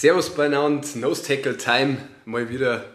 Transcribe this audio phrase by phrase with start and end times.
[0.00, 2.86] Servus beieinander, Nose Tackle Time, mal wieder.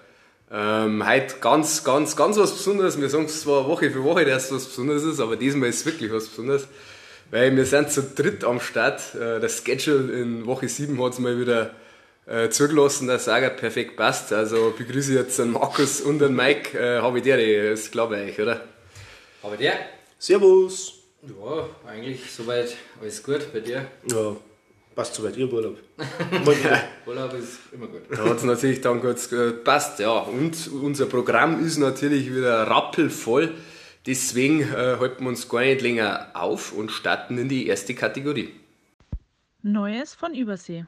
[0.51, 2.99] Ähm, heute ganz, ganz, ganz was Besonderes.
[2.99, 5.81] Wir sagen es zwar Woche für Woche, dass es was Besonderes ist, aber diesmal ist
[5.81, 6.67] es wirklich was Besonderes.
[7.29, 9.13] Weil wir sind zu dritt am Start.
[9.13, 11.75] Äh, das Schedule in Woche 7 hat es mal wieder
[12.25, 14.33] äh, zugelassen, dass auch perfekt passt.
[14.33, 16.75] Also begrüße ich jetzt den Markus und den Mike.
[16.75, 18.61] Äh, habe ich dir, das glaube ich, oder?
[19.43, 19.73] Habe der?
[20.17, 20.95] Servus.
[21.21, 23.85] Ja, eigentlich soweit alles gut bei dir.
[24.11, 24.37] Ja,
[24.95, 25.35] passt soweit.
[25.37, 25.77] Ihr Urlaub.
[27.05, 28.01] Urlaub ist immer gut.
[28.09, 30.17] Da hat es natürlich dann gut gepasst, ja.
[30.19, 33.53] Und unser Programm ist natürlich wieder rappelvoll.
[34.07, 38.53] Deswegen äh, halten wir uns gar nicht länger auf und starten in die erste Kategorie.
[39.63, 40.85] Neues von Übersee.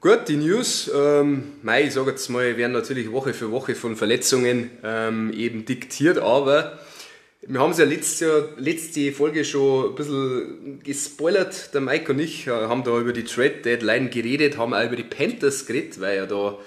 [0.00, 3.96] Gut, die News, ähm, mei, ich sage jetzt mal, werden natürlich Woche für Woche von
[3.96, 6.78] Verletzungen ähm, eben diktiert, aber
[7.50, 12.18] wir haben es ja letztes Jahr, letzte Folge schon ein bisschen gespoilert, der Mike und
[12.18, 15.98] ich äh, haben da über die Trade Deadline geredet, haben auch über die Panthers geredet,
[15.98, 16.58] weil ja da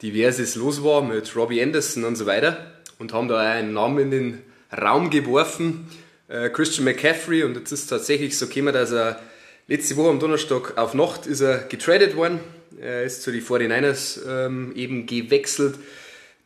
[0.00, 3.98] diverses los war mit Robbie Anderson und so weiter und haben da auch einen Namen
[3.98, 4.38] in den
[4.80, 5.86] Raum geworfen,
[6.28, 9.20] äh, Christian McCaffrey und jetzt ist tatsächlich so gekommen, dass er
[9.68, 12.40] letzte Woche am Donnerstag auf Nacht ist er getradet worden,
[12.80, 15.74] er ist zu den 49ers ähm, eben gewechselt.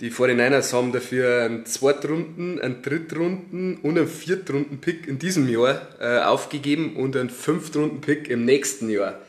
[0.01, 6.19] Die 49ers haben dafür einen Zweitrunden, einen Drittrunden und einen Viertrunden-Pick in diesem Jahr äh,
[6.19, 9.21] aufgegeben und einen Fünftrunden-Pick im nächsten Jahr.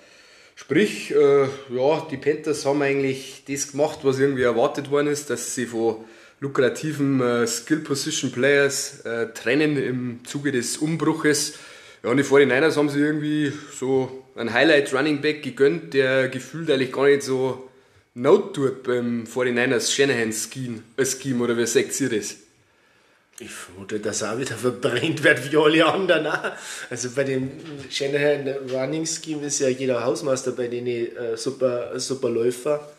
[0.55, 5.53] Sprich, äh, ja, die Panthers haben eigentlich das gemacht, was irgendwie erwartet worden ist, dass
[5.53, 5.97] sie von
[6.39, 11.59] lukrativen äh, Skill-Position-Players äh, trennen im Zuge des Umbruches.
[12.03, 16.91] Ja, und die 49ers haben sie irgendwie so einen Highlight-Running Back gegönnt, der gefühlt eigentlich
[16.91, 17.69] gar nicht so
[18.17, 22.37] Not tut beim 49ers Shanahan-Scheme, äh, Scheme, oder wie sagt ihr das?
[23.39, 26.27] Ich vermute, dass er auch wieder verbrennt wird wie alle anderen.
[26.27, 26.53] auch.
[26.89, 27.51] Also bei dem
[27.89, 32.89] Shanahan Running Scheme ist ja jeder Hausmeister bei denen äh, super, super Läufer.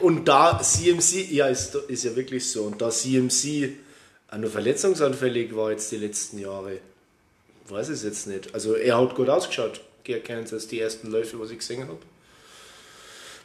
[0.00, 2.62] Und da CMC, ja, ist, ist ja wirklich so.
[2.62, 3.70] Und da CMC
[4.30, 6.78] auch nur verletzungsanfällig war jetzt die letzten Jahre,
[7.66, 8.54] weiß ich es jetzt nicht.
[8.54, 11.98] Also er hat gut ausgeschaut, gegen Kansas, die ersten Läufe, was ich gesehen habe.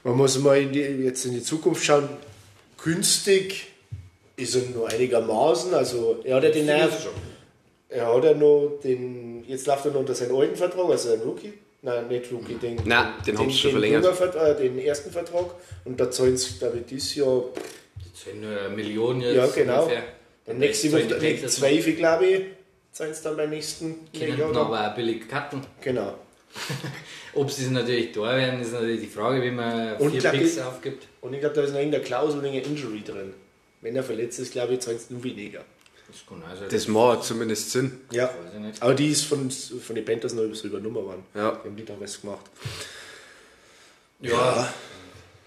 [0.04, 2.10] Man muss mal in die, jetzt in die Zukunft schauen.
[2.84, 3.68] Günstig
[4.36, 5.74] ist er nur einigermaßen.
[5.74, 7.08] Also er hat ja den Nerv.
[7.90, 9.46] Er hat ja noch den.
[9.48, 11.54] Jetzt läuft er noch unter seinen alten Vertrag, also ein Rookie.
[11.82, 14.04] Nein, nicht Rookie, den, Nein, den haben sie schon den verlängert.
[14.06, 15.48] Bürgervert- äh, den ersten Vertrag.
[15.84, 17.44] Und da zahlen sie, glaube ich, dieses Jahr.
[18.14, 19.36] Das sind nur eine Million jetzt.
[19.36, 19.84] Ja, genau.
[19.84, 20.04] Ungefähr.
[20.48, 22.42] Der nächste Zahlen die Panthers zwei, glaube ich,
[22.94, 25.62] zahlen sie dann beim nächsten Können aber auch billig cutten.
[25.82, 26.14] Genau.
[27.36, 30.34] Ob sie es natürlich da werden, ist natürlich die Frage, wie man Und vier glaub
[30.34, 31.08] Picks ich- aufgibt.
[31.22, 33.34] Und ich glaube, da ist noch irgendeine Klausel wegen Injury drin.
[33.82, 35.64] Wenn er verletzt ist, glaube ich, zahlen sie nur weniger.
[36.08, 38.02] Das kann also Das macht zumindest Sinn.
[38.12, 38.26] Ja.
[38.26, 38.82] weiß ich nicht.
[38.84, 41.24] Aber die ist von, von den Panthers noch so übernommen worden.
[41.34, 41.52] Ja.
[41.64, 42.46] Die haben die da was gemacht.
[44.22, 44.72] Ja.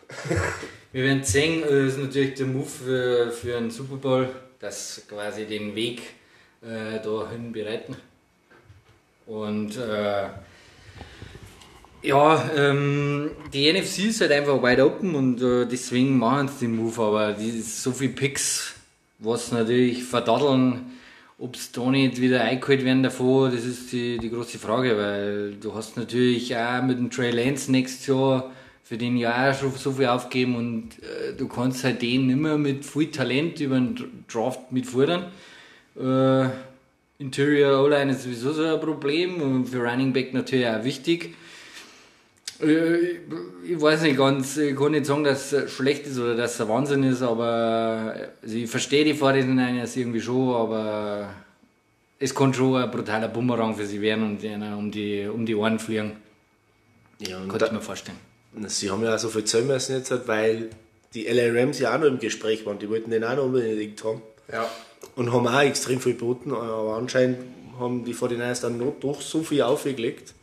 [0.93, 4.29] Wir werden sehen, äh, das ist natürlich der Move für, für einen Super Bowl,
[4.61, 6.01] dass quasi den Weg
[6.63, 7.97] äh, dahin bereiten.
[9.27, 10.29] Und äh,
[12.03, 16.77] ja, ähm, die NFC ist halt einfach wide open und äh, deswegen machen sie den
[16.77, 18.75] Move, aber die, so viele Picks,
[19.19, 20.93] was natürlich verdaddeln,
[21.39, 25.55] ob es da nicht wieder eingeholt werden davor, das ist die, die große Frage, weil
[25.61, 28.51] du hast natürlich auch mit dem Trey Lance nächstes Jahr
[28.87, 32.57] für den ja auch schon so viel aufgeben und äh, du kannst halt den immer
[32.57, 35.25] mit viel Talent über den Draft mitfordern.
[35.99, 36.51] Äh,
[37.19, 41.35] Interior O-Line ist sowieso so ein Problem und für Running Back natürlich auch wichtig.
[42.61, 43.19] Äh,
[43.69, 46.61] Ich weiß nicht ganz, ich kann nicht sagen, dass es schlecht ist oder dass es
[46.61, 51.31] ein Wahnsinn ist, aber also ich verstehe die Vorredner irgendwie schon, aber
[52.19, 55.55] es kann schon ein brutaler Bumerang für sie werden und ihnen um die, um die
[55.55, 56.13] Ohren fliegen.
[57.19, 58.19] Ja, und Könnte ich mir vorstellen.
[58.69, 60.71] sie haben ja auch so viel zahlen müssen jetzt, halt, weil
[61.15, 62.79] die LA Rams ja auch noch im Gespräch waren.
[62.79, 64.23] Die wollten den auch noch unbedingt haben.
[64.53, 64.69] Ja.
[65.17, 67.39] Und haben auch extrem viel geboten, aber anscheinend
[67.79, 70.35] haben die 49ers dann noch doch so viel aufgelegt.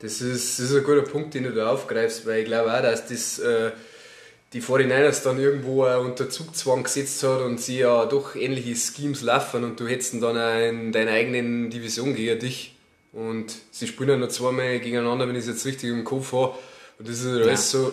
[0.00, 2.82] Das ist, das ist ein guter Punkt, den du da aufgreifst, weil ich glaube auch,
[2.82, 3.70] dass das äh,
[4.52, 9.22] die 49ers dann irgendwo auch unter Zugzwang gesetzt hat und sie ja doch ähnliche Schemes
[9.22, 12.76] laufen und du hättest dann auch in deiner eigenen Division gegen dich.
[13.12, 16.54] Und sie spielen ja noch zweimal gegeneinander, wenn ich es jetzt richtig im Kopf habe.
[16.98, 17.92] Und das ist ja alles so,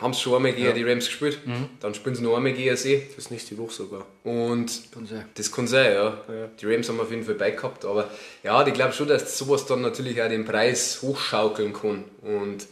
[0.00, 1.38] haben sie schon einmal gegen die Rams gespielt,
[1.80, 3.02] dann spielen sie noch einmal gegen sie.
[3.08, 4.06] Das ist nicht die Woche sogar.
[4.24, 6.24] Und Kann das kann sein, ja.
[6.28, 6.48] Ja.
[6.60, 8.08] Die Rams haben auf jeden Fall beigehabt, aber
[8.44, 12.04] ja, ich glaube schon, dass sowas dann natürlich auch den Preis hochschaukeln kann.
[12.22, 12.66] Und,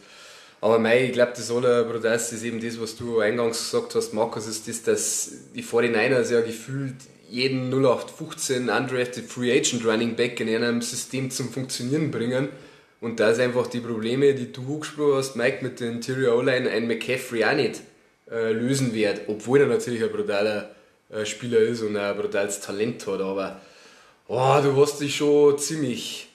[0.61, 4.13] aber mei, ich glaube, das aller Protest ist eben das, was du eingangs gesagt hast,
[4.13, 6.95] Markus, ist das, dass die 49ers ja gefühlt
[7.29, 12.49] jeden 0815 undrafted Free Agent Running Back in einem System zum Funktionieren bringen.
[12.99, 16.69] Und da ist einfach die Probleme, die du angesprochen hast, Mike, mit der Interior O-Line,
[16.69, 17.81] ein McCaffrey auch nicht
[18.31, 20.75] äh, lösen wird, obwohl er natürlich ein brutaler
[21.09, 23.61] äh, Spieler ist und ein brutales Talent hat, aber
[24.27, 26.27] oh, du hast dich schon ziemlich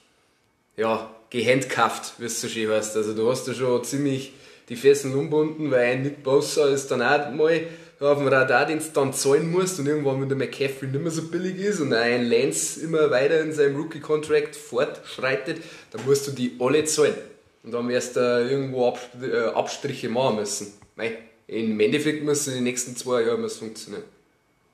[0.77, 2.95] ja, gehandcuffed, wie es so schön heißt.
[2.95, 4.33] Also du hast da schon ziemlich
[4.69, 7.61] die Fesseln umbunden, weil ein Nick Bosa ist dann auch mal
[8.03, 11.11] auf dem Radar, den du dann zahlen musst und irgendwann, wenn der McCaffrey nicht mehr
[11.11, 15.61] so billig ist und ein Lance immer weiter in seinem Rookie-Contract fortschreitet,
[15.91, 17.15] dann musst du die alle zahlen.
[17.63, 20.73] Und dann wirst du irgendwo äh, Abstriche machen müssen.
[20.95, 21.17] Mei,
[21.47, 24.03] Im Endeffekt muss es in den nächsten zwei Jahren funktionieren.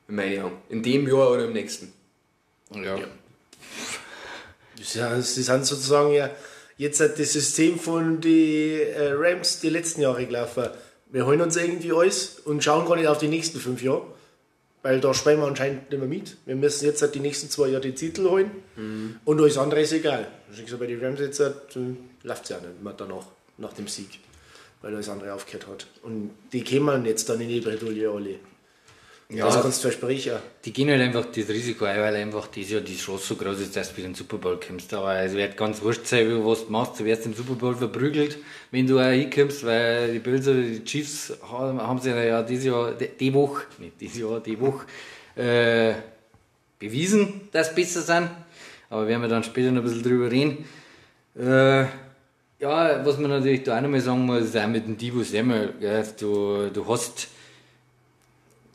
[0.07, 0.57] In meinen Augen.
[0.69, 1.93] In dem Jahr oder im nächsten.
[2.73, 2.97] Ja.
[4.93, 6.31] Ja, sie sind sozusagen ja
[6.79, 10.69] jetzt hat das System von den äh, Rams die letzten Jahre gelaufen.
[11.09, 14.03] Wir holen uns irgendwie alles und schauen gar nicht auf die nächsten fünf Jahre,
[14.83, 16.38] weil da spielen wir anscheinend nicht mehr mit.
[16.45, 19.19] Wir müssen jetzt halt die nächsten zwei Jahre die Titel holen mhm.
[19.25, 20.27] und alles andere ist egal.
[20.50, 21.56] Also bei den Rams jetzt halt,
[22.23, 23.25] läuft es ja nicht mehr danach,
[23.57, 24.19] nach dem Sieg,
[24.81, 25.88] weil alles andere aufgehört hat.
[26.03, 28.35] Und die kämen jetzt dann in die Bredouille alle.
[29.31, 30.37] Ja, das kannst du versprechen.
[30.65, 33.59] Die gehen halt einfach das Risiko ein, weil einfach dieses Jahr die Chance so groß
[33.59, 34.91] ist, dass du in den Super Bowl kommst.
[34.91, 36.99] Aber es wird ganz wurscht sein, was du machst.
[36.99, 38.39] Du wirst im Super Bowl verprügelt,
[38.71, 42.65] wenn du auch hinkommst, weil die Bills oder die Chiefs haben, haben sich ja dieses
[42.65, 44.87] Jahr, die, Woche, nicht dieses Jahr, die Woche,
[45.35, 45.93] äh,
[46.79, 48.31] bewiesen, dass sie besser sind.
[48.89, 50.65] Aber werden wir dann später noch ein bisschen drüber reden.
[51.37, 51.81] Äh,
[52.61, 55.21] ja, was man natürlich da auch noch mal sagen muss, ist auch mit dem Divo
[55.21, 55.75] Semmel.
[56.19, 57.27] Du, du hast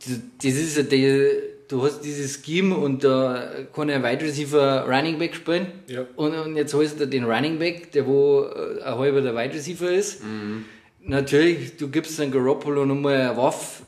[0.06, 1.30] das ist die,
[1.68, 5.66] du hast dieses Scheme und da kann ein Wide Receiver Running Back spielen.
[5.86, 6.06] Ja.
[6.16, 9.54] Und, und jetzt hast du den Running Back, der wo äh, ein halber der Wide
[9.54, 10.22] Receiver ist.
[10.22, 10.64] Mhm.
[11.06, 13.82] Natürlich, du gibst dann Garoppolo nochmal eine Waffe,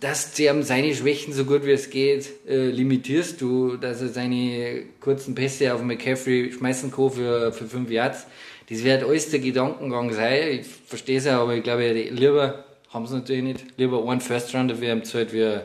[0.00, 4.08] dass du ihm seine Schwächen so gut wie es geht äh, limitierst, du, dass er
[4.08, 8.26] seine kurzen Pässe auf McCaffrey schmeißen kann für, für fünf Yards.
[8.68, 10.60] Das wird alles der Gedankengang sein.
[10.60, 13.64] Ich verstehe es ja, aber ich glaube, lieber haben sie natürlich nicht.
[13.76, 15.60] Lieber einen First Rounder haben Zeit wie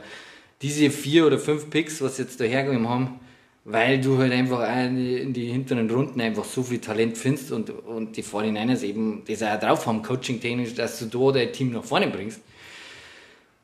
[0.62, 3.20] diese vier oder fünf Picks, was sie jetzt da hergegeben haben,
[3.66, 8.16] weil du halt einfach in die hinteren Runden einfach so viel Talent findest und, und
[8.18, 12.08] die 49ers eben das auch drauf haben, coaching-technisch, dass du da dein Team nach vorne
[12.08, 12.42] bringst.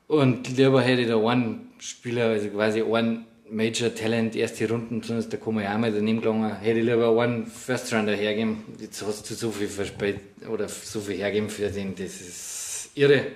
[0.08, 5.32] Und lieber hätte ich da einen Spieler, also quasi einen Major Talent, erste Runden, sonst
[5.32, 8.64] da kann man ja auch mal daneben gelangen, hätte ich lieber einen First Rounder hergeben.
[8.80, 10.20] Jetzt hast du so viel verspät
[10.52, 13.28] oder so viel hergeben für den, das ist irre.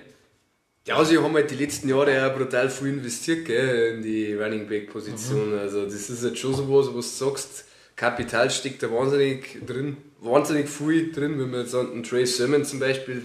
[0.88, 4.66] Ja, sie haben halt die letzten Jahre ja brutal viel investiert gell, in die Running
[4.66, 5.52] Back Position.
[5.52, 5.58] Mhm.
[5.58, 9.98] Also das ist jetzt schon so was, was du sagst, Kapital steckt da wahnsinnig drin,
[10.20, 13.22] wahnsinnig viel drin, wenn man jetzt an den Trey Sermon zum Beispiel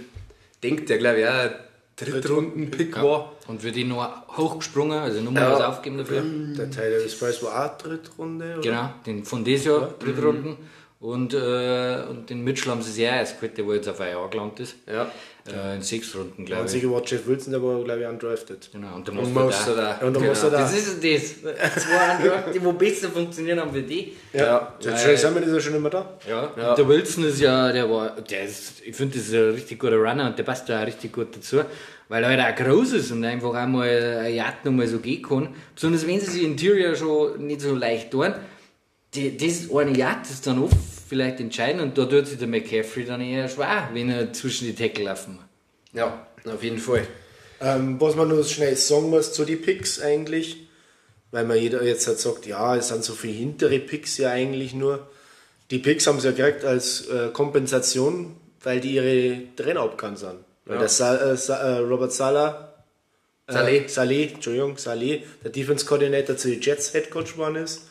[0.62, 1.51] denkt, der glaube ich auch
[1.95, 3.04] Drittrunden-Pick ja.
[3.04, 3.31] war.
[3.48, 5.54] Und wird die noch hochgesprungen, also nur mal ja.
[5.54, 6.21] was aufgeben dafür.
[6.21, 8.62] Der Tyler Spice war auch Drittrunde, oder?
[8.62, 9.94] Genau, den von diesem Jahr ja.
[10.00, 10.50] Drittrunden.
[10.51, 10.57] Mhm.
[11.04, 14.12] Und, äh, und den Mitchell haben sie auch erst geholt, der wo jetzt auf ein
[14.12, 14.76] Jahr gelandet ist.
[14.88, 15.12] Ja.
[15.46, 16.74] Äh, in sechs Runden, glaube ich.
[16.76, 18.70] Einzige war Jeff Wilson, der war, glaube ich, undrafted.
[18.72, 20.08] Genau, und der Monster da.
[20.08, 20.60] Und der Monster da.
[20.60, 21.42] Das ist das.
[21.84, 24.14] Zwei undrafted, die wo besser funktionieren haben wie die.
[24.32, 24.74] Ja, ja.
[24.82, 26.18] der Trey Sermon ist ja schon immer da.
[26.26, 26.69] Ja, ja.
[26.69, 29.80] Und der Wilson ist ja, der war, der ist, ich finde, das ist ein richtig
[29.80, 31.64] guter Runner und der passt da auch richtig gut dazu.
[32.07, 35.50] Weil er halt auch groß ist und einfach einmal ein Yacht nochmal so gehen kann.
[35.76, 38.33] Besonders wenn sie sich Interior schon nicht so leicht tun.
[39.14, 43.06] Die, das eine Yacht ist dann oft vielleicht entscheiden und da tut sich der McCaffrey
[43.06, 45.38] dann eher schwer, wenn er zwischen die Tackle laufen
[45.94, 47.06] Ja, auf jeden Fall.
[47.62, 50.68] Ähm, was man nur schnell sagen muss zu den Picks eigentlich,
[51.30, 54.74] weil man jeder jetzt halt sagt, ja, es sind so viele hintere Picks ja eigentlich
[54.74, 55.08] nur.
[55.70, 60.40] Die Picks haben sie ja gekriegt als äh, Kompensation, weil die ihre Trainer abgegangen sind.
[60.66, 60.80] Weil ja.
[60.80, 62.74] der Sa äh, Sa äh, Robert Sala,
[63.46, 63.88] äh, Saleh.
[63.88, 67.84] Saleh, Entschuldigung, Saleh, der Defense Coordinator zu den Jets Head Coach geworden ist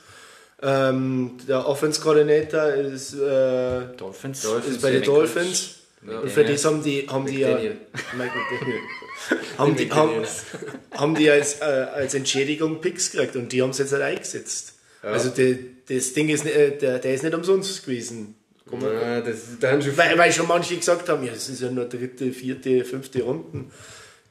[0.63, 4.45] ähm, der Offense Coordinator ist, äh, Dolphins.
[4.45, 5.83] ist bei den Dolphins.
[6.07, 6.21] Ja.
[6.21, 7.49] Und für das haben die, haben die ja,
[9.59, 10.25] haben die, haben,
[10.93, 14.75] haben die als, äh, als Entschädigung Picks gekriegt und die haben es jetzt halt eingesetzt.
[15.03, 15.11] Ja.
[15.11, 18.37] Also die, das Ding ist, äh, der, der ist nicht umsonst gewesen.
[18.81, 21.85] Ja, das, da schon weil, weil schon manche gesagt haben, ja, es ist ja nur
[21.85, 23.71] dritte, vierte, fünfte Runden.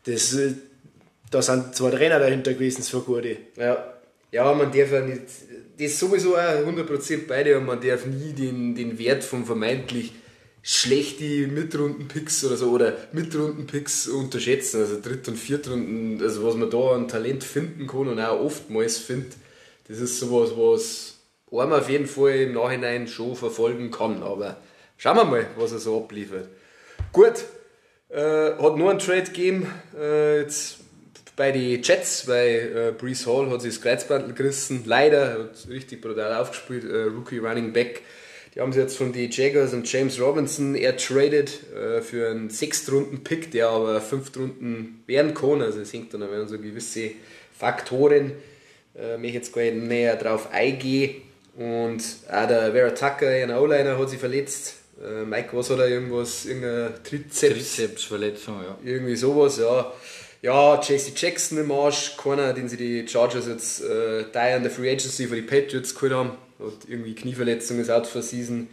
[0.06, 0.54] Das, äh,
[1.30, 3.38] da sind zwei Trainer dahinter gewesen für gute.
[3.56, 3.94] Ja,
[4.32, 5.26] ja man darf ja nicht
[5.82, 10.14] das sowieso auch 100% beide und man darf nie den, den Wert von vermeintlich
[10.64, 14.82] schlechten Mitrunden-Picks oder so oder Mitrunden-Picks unterschätzen.
[14.82, 18.98] Also Dritt- und Viertrunden, also was man da an Talent finden kann und auch oftmals
[18.98, 19.34] findet,
[19.88, 21.18] das ist sowas, was
[21.52, 24.22] einem auf jeden Fall im Nachhinein schon verfolgen kann.
[24.22, 24.58] Aber
[24.98, 26.48] schauen wir mal, was er so abliefert.
[27.12, 27.44] Gut,
[28.10, 29.68] äh, hat nur ein Trade gegeben,
[30.00, 30.81] äh, jetzt
[31.42, 34.84] bei den Jets, weil äh, Brees Hall hat sich das Kreuzbandel gerissen.
[34.86, 36.84] Leider, hat richtig brutal aufgespielt.
[36.84, 38.04] Äh, Rookie Running Back.
[38.54, 43.50] Die haben sie jetzt von den Jaguars und James Robinson ertradet äh, für einen Sechstrunden-Pick,
[43.50, 45.64] der aber Fünftrunden werden kann.
[45.64, 47.10] Also es hängt dann an so gewisse
[47.58, 48.34] Faktoren.
[48.96, 51.24] Äh, mich jetzt gar nicht näher drauf eingehen.
[51.58, 54.76] Und auch der Vera Tucker, ein O-Liner, hat sich verletzt.
[55.04, 55.88] Äh, Mike, was hat er?
[55.88, 56.46] Irgendwas?
[56.46, 57.56] Irgendeine Trizeps?
[57.56, 58.78] Trizepsverletzung, ja.
[58.86, 59.92] Irgendwie sowas, ja.
[60.42, 64.72] Ja, JC Jackson im Arsch, keiner, den sie die Chargers jetzt äh, da in der
[64.72, 66.32] Free Agency für die Patriots geholt haben.
[66.60, 68.68] Hat irgendwie Knieverletzung, ist out for season.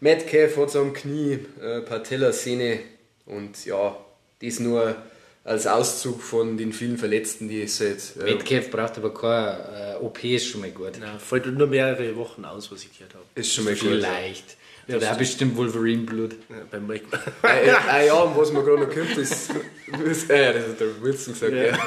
[0.00, 2.80] Metcalf hat so am Knie, äh, Patellasehne
[3.26, 3.96] und ja,
[4.40, 4.96] das nur
[5.42, 8.00] als Auszug von den vielen Verletzten, die es halt.
[8.20, 10.98] Äh, Metcalf braucht aber keine äh, OP, ist schon mal gut.
[11.00, 13.24] Ja, fällt nur mehrere Wochen aus, was ich gehört habe.
[13.34, 13.88] ist schon mal gut.
[13.88, 14.50] Vielleicht.
[14.50, 14.56] Ja,
[14.96, 16.32] der hat bestimmt Wolverine-Blut.
[16.48, 17.04] Ja, beim Mike.
[17.44, 19.50] äh, äh, ja, und was man gerade noch kommt, ist,
[20.04, 21.78] ist äh, das hat der Wilson gesagt, ja.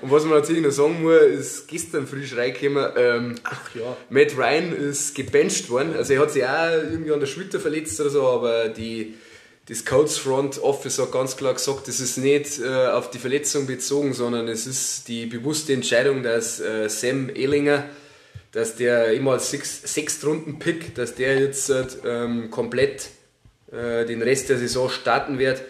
[0.00, 3.96] Und was man natürlich noch sagen muss, ist gestern frisch reingekommen, ähm, Ach ja.
[4.08, 5.94] Matt Ryan ist gebencht worden.
[5.96, 9.14] Also er hat sich auch irgendwie an der Schulter verletzt oder so, aber die,
[9.68, 13.66] das Codes Front Office hat ganz klar gesagt, das ist nicht äh, auf die Verletzung
[13.66, 17.84] bezogen, sondern es ist die bewusste Entscheidung, dass äh, Sam Ehlinger,
[18.52, 21.70] dass der immer als Sechstrunden-Pick, dass der jetzt
[22.04, 23.10] ähm, komplett
[23.70, 25.62] äh, den Rest der Saison starten wird.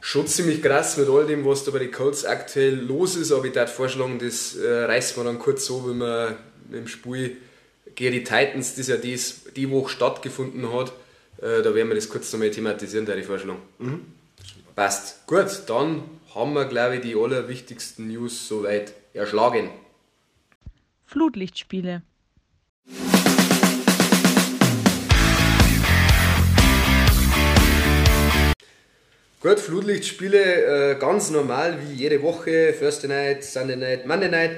[0.00, 3.44] Schon ziemlich krass mit all dem, was da bei den Colts aktuell los ist, aber
[3.44, 6.36] ich würde vorschlagen, das äh, reißt man dann kurz so, wenn man
[6.72, 7.36] im Spiel
[7.94, 10.92] gegen die Titans, das ja dies, die Woche stattgefunden hat,
[11.38, 13.60] äh, da werden wir das kurz nochmal thematisieren, da ich vorschlagen.
[14.74, 15.26] Passt.
[15.26, 16.02] Gut, dann
[16.34, 19.70] haben wir, glaube ich, die allerwichtigsten News soweit erschlagen.
[21.06, 22.02] Flutlichtspiele.
[29.40, 32.74] Gut, Flutlichtspiele, äh, ganz normal wie jede Woche.
[32.76, 34.50] Thursday Night, Sunday Night, Monday Night.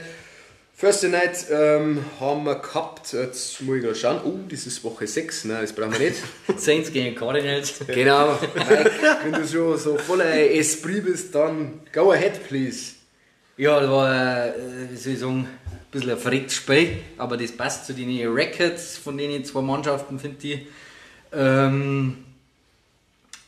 [0.80, 5.06] Thursday Night ähm, haben wir gehabt, jetzt muss ich gerade schauen, oh, das ist Woche
[5.06, 6.22] 6, nein, das brauchen wir nicht.
[6.56, 7.74] Saints gegen Cardinals.
[7.88, 8.90] genau, Mike,
[9.24, 12.97] wenn du schon so voller Esprit bist, dann go ahead, please.
[13.58, 14.52] Ja, das war, äh,
[14.88, 18.96] wie soll ich sagen, ein bisschen ein verrücktes Spiel, aber das passt zu den Records
[18.98, 20.60] von den zwei Mannschaften, finde ich.
[21.32, 22.18] Ähm,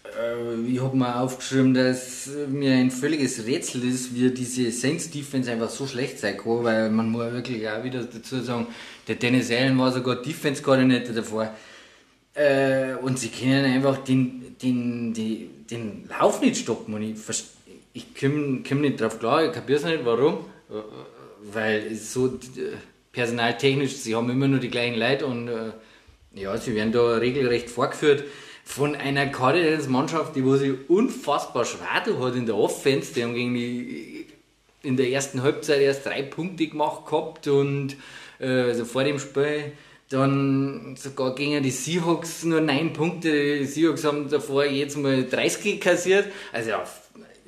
[0.04, 5.48] äh, ich habe mir aufgeschrieben, dass mir ein völliges Rätsel ist, wie diese Saints Defense
[5.48, 8.66] einfach so schlecht sein kann, weil man muss wirklich auch wieder dazu sagen,
[9.06, 11.54] der Dennis Allen war sogar Defense Coordinator davor.
[12.34, 16.94] Äh, und sie können einfach den, den, den, den Lauf nicht stoppen.
[16.94, 17.54] Und ich, verst-
[17.92, 20.44] ich komme komm nicht drauf klar, ich kapiere es nicht, warum.
[21.52, 22.38] Weil so
[23.12, 25.72] personaltechnisch, sie haben immer nur die gleichen Leute und äh,
[26.34, 28.24] ja, sie werden da regelrecht vorgeführt
[28.64, 33.12] von einer Cardinals-Mannschaft, die wo sie unfassbar schwer hat in der Offense.
[33.14, 34.26] Die haben gegen die
[34.82, 37.96] in der ersten Halbzeit erst drei Punkte gemacht gehabt und
[38.38, 39.72] äh, also vor dem Spiel
[40.08, 43.58] dann sogar gegen die Seahawks nur neun Punkte.
[43.58, 46.26] Die Seahawks haben davor jetzt mal 30 kassiert.
[46.52, 46.84] Also ja,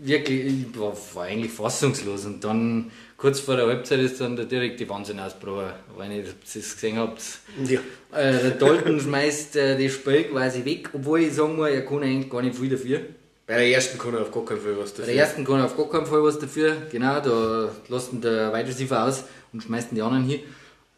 [0.02, 2.24] wirklich, ich war, war eigentlich fassungslos.
[2.26, 5.72] Und dann kurz vor der Halbzeit ist dann der direkte Wahnsinn ausgebrochen.
[5.96, 7.22] Ob ihr es gesehen habt.
[7.64, 7.80] Ja.
[8.12, 12.02] Äh, der Dalton schmeißt äh, das Spiel quasi weg, obwohl ich sagen muss, er kann
[12.02, 13.00] eigentlich gar nicht viel dafür.
[13.46, 15.14] Bei der ersten kann er auf gar keinen Fall was Bei dafür.
[15.14, 18.52] der ersten kann er auf gar keinen Fall was dafür, genau, da lässt ihn der
[18.54, 20.40] Wide Receiver aus und schmeißt ihn die anderen hin.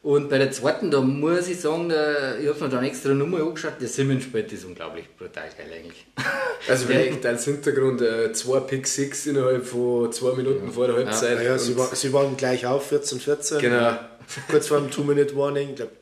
[0.04, 3.38] Und bei der zweiten, da muss ich sagen, der, ich habe mir dann extra Nummer
[3.40, 6.06] angeschaut, der Simmons spielt ist unglaublich brutal geil eigentlich.
[6.68, 11.42] Also vielleicht als Hintergrund äh, zwei Pick Six innerhalb von zwei Minuten vor der Halbzeit.
[11.42, 13.58] Ja, sie, Und- war, sie waren gleich auf, 14, 14.
[13.60, 13.98] Genau.
[14.50, 15.92] Kurz vor dem Two-Minute-Warning, ich glaube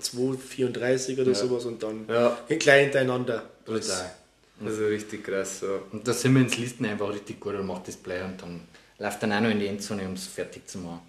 [0.00, 2.36] 2,34 oder sowas und dann Ja.
[2.48, 3.42] gleich hintereinander.
[3.64, 4.10] Brutal.
[4.64, 5.60] Also richtig krass.
[5.60, 5.80] So.
[5.92, 8.60] Und der Simmons liest ihn einfach richtig gut und macht das Play und dann
[8.98, 11.00] läuft dann auch noch in die Endzone, um es fertig zu machen.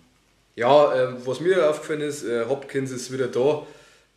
[0.55, 3.65] Ja, äh, was mir aufgefallen ist, äh, Hopkins ist wieder da.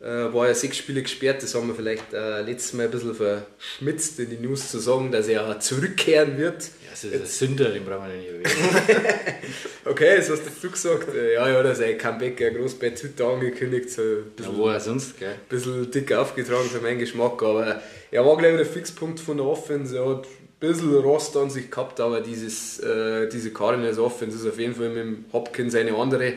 [0.01, 3.15] Äh, war ja sechs Spiele gesperrt, das haben wir vielleicht äh, letztes Mal ein bisschen
[3.15, 6.61] verschmitzt in die News zu sagen, dass er zurückkehren wird.
[6.63, 9.37] Ja, das ist ein Sünder, den brauchen wir nicht erwähnen.
[9.85, 11.07] Okay, das hast du gesagt.
[11.13, 14.67] Ja, ja, dass er Comeback ja groß bei Twitter angekündigt, so ein Ja, bisschen, wo
[14.69, 15.35] er sonst, gell?
[15.49, 19.45] bisschen dick aufgetragen für meinen Geschmack, aber er war glaube ich der Fixpunkt von der
[19.45, 19.97] Offense.
[19.97, 24.47] Er hat ein bisschen Rost an sich gehabt, aber dieses, äh, diese Cardinals Offense ist
[24.47, 26.33] auf jeden Fall mit dem Hopkins eine andere.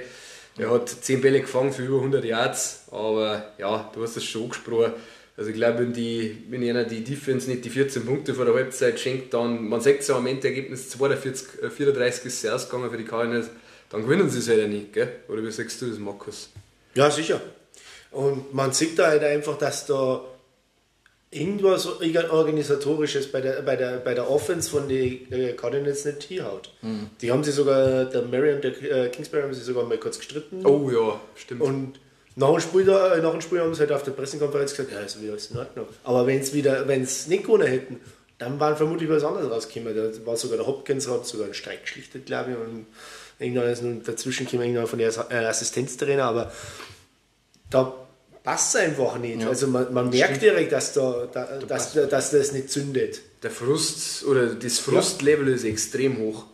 [0.59, 4.45] Er hat 10 Bälle gefangen für über 100 Yards, aber ja, du hast es schon
[4.45, 4.92] angesprochen.
[5.37, 8.54] Also ich glaube, wenn, die, wenn einer die Defense nicht die 14 Punkte vor der
[8.54, 12.97] Halbzeit schenkt, dann, man sagt so am Endergebnis 42, äh, 34 ist es ausgegangen für
[12.97, 13.49] die Cardinals,
[13.90, 15.09] dann gewinnen sie es halt nicht, gell?
[15.28, 16.50] Oder wie sagst du das, Markus?
[16.95, 17.40] Ja, sicher.
[18.11, 20.25] Und man sieht da halt einfach, dass da
[21.30, 26.73] irgendwas organisatorisches bei der, bei der, bei der Offense von den äh, Cardinals nicht hinhaut.
[26.83, 27.11] Mhm.
[27.21, 30.18] Die haben sie sogar, der Murray und der äh, Kingsbury haben sie sogar mal kurz
[30.18, 30.64] gestritten.
[30.64, 31.62] Oh ja, stimmt.
[31.62, 32.00] Und
[32.37, 34.92] nach dem, Spiel da, äh, nach dem Spiel haben sie halt auf der Pressekonferenz gesagt,
[34.92, 35.87] ja, ist wieder alles in Ordnung.
[36.04, 38.00] Aber wenn es wieder, wenn es nicht gewonnen hätten,
[38.38, 39.97] dann waren vermutlich was anderes rausgekommen.
[39.97, 42.56] Da war sogar der Hopkins, hat sogar einen Streik geschlichtet, glaube ich.
[42.56, 42.87] Und
[43.38, 46.52] irgendwann ist nun dazwischen gekommen, irgendwann von der Assistenztrainer, aber
[47.71, 48.05] da
[48.47, 49.43] passt einfach nicht.
[49.43, 49.49] Ja.
[49.49, 53.21] Also man, man merkt direkt, dass, da, da, dass, dass das nicht zündet.
[53.43, 56.45] der Frust oder das Frustlevel ist extrem hoch.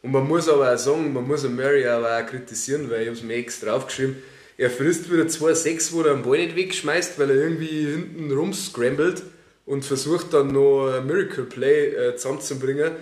[0.00, 3.08] Und man muss aber auch sagen, man muss einen Murray aber auch kritisieren, weil ich
[3.08, 4.16] habe es mir extra aufgeschrieben.
[4.58, 9.22] Er frisst wieder 2-6, wo er den Ball nicht wegschmeißt, weil er irgendwie hinten rumscrambled
[9.66, 12.92] und versucht dann noch ein Miracle Play äh, zusammenzubringen.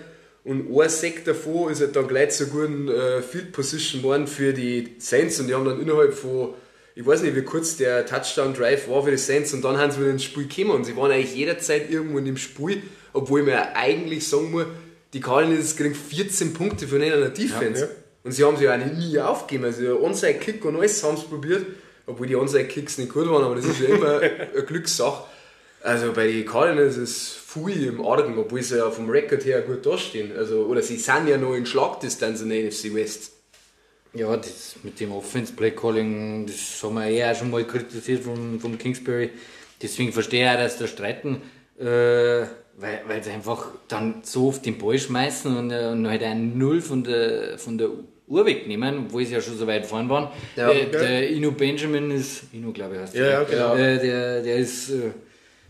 [0.43, 4.53] Und ein Sack davon ist halt dann gleich zur guten äh, Field Position geworden für
[4.53, 6.55] die Saints und die haben dann innerhalb von,
[6.99, 9.89] ich weiß nicht wie kurz der Touchdown Drive war für die Saints und dann haben
[9.89, 13.43] sie wieder ins Spiel gekommen und sie waren eigentlich jederzeit irgendwo in dem Spiel, obwohl
[13.43, 14.65] man ja eigentlich sagen muss,
[15.13, 17.81] die Cardinals kriegen 14 Punkte von einer Defense.
[17.81, 17.91] Ja, ja.
[18.25, 19.63] Und sie haben sich auch nie aufgegeben.
[19.63, 21.67] Also Onside-Kick und alles haben sie probiert,
[22.05, 25.23] obwohl die Onside-Kicks nicht gut waren, aber das ist ja immer eine Glückssache.
[25.81, 29.85] Also bei den Cardinals ist viel im Argen, obwohl sie ja vom Rekord her gut
[29.85, 30.35] dastehen.
[30.37, 33.38] Also, oder sie sind ja noch in Schlagdistanz in der NFC West.
[34.13, 38.23] Ja, das mit dem Offense Play Calling, das haben wir eh auch schon mal kritisiert
[38.23, 39.29] vom, vom Kingsbury.
[39.81, 41.41] Deswegen verstehe ich auch, dass da streiten,
[41.79, 46.23] äh, weil, weil sie einfach dann so oft den Ball schmeißen und, äh, und halt
[46.23, 47.89] einen Null von der, von der
[48.27, 50.29] Uhr wegnehmen, obwohl sie ja schon so weit vorn waren.
[50.55, 50.89] Ja, äh, okay.
[50.91, 53.31] der Inu Benjamin ist, Inu glaube ich heißt Ja, der.
[53.31, 53.75] ja, genau.
[53.75, 55.11] Äh, der, der ist, äh,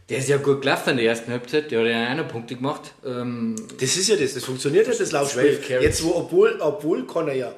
[0.10, 2.94] der ist ja gut gelaufen in der ersten Halbzeit, der hat ja noch Punkte gemacht.
[3.06, 5.44] Ähm, Das ist ja das, das funktioniert ja das Laufspiel.
[5.44, 5.84] 12 Carries.
[5.84, 7.54] Jetzt, wo, obwohl, obwohl Connor ja,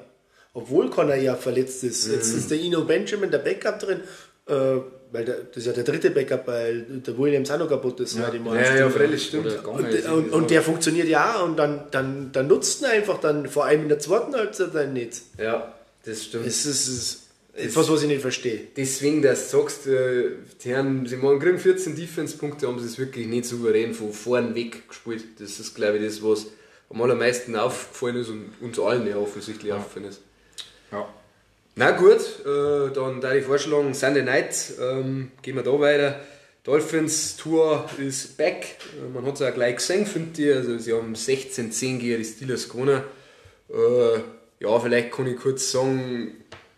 [0.54, 2.14] obwohl Connor ja verletzt ist, Mhm.
[2.14, 4.02] jetzt ist der Ino Benjamin der Backup drin,
[4.48, 4.54] äh,
[5.14, 8.18] weil der, das ist ja der dritte Backup, weil der Williams auch noch kaputt ist.
[8.18, 9.48] Ja, Ja, ja, freilich stimmt.
[9.66, 13.20] Und, der- und, und der funktioniert ja auch und dann, dann, dann nutzt ihn einfach
[13.20, 15.22] dann, vor allem in der zweiten Halbzeit dann nicht.
[15.38, 15.74] Ja,
[16.06, 16.46] das stimmt.
[16.48, 17.18] Das ist, ist
[17.54, 18.62] etwas, was ich nicht verstehe.
[18.78, 20.30] Deswegen, dass du sagst, äh,
[20.64, 24.56] die haben, sie machen kriegen 14 Defense-Punkte, haben sie es wirklich nicht souverän von vorn
[24.56, 25.26] weg gespielt.
[25.40, 26.48] Das ist, glaube ich, das, was
[26.90, 30.22] am allermeisten aufgefallen ist und uns allen ja offensichtlich aufgefallen ist.
[30.92, 31.08] Ja.
[31.76, 36.20] Na gut, äh, dann da ich vorschlagen, Sunday Night, ähm, gehen wir da weiter.
[36.64, 38.78] Dolphins Tour ist back.
[39.00, 40.56] Äh, man hat es auch gleich gesehen, finde ich.
[40.56, 43.02] Also, sie haben 16-10 gegen die Steelers gewonnen.
[43.70, 44.20] Äh,
[44.60, 46.36] ja, vielleicht kann ich kurz sagen,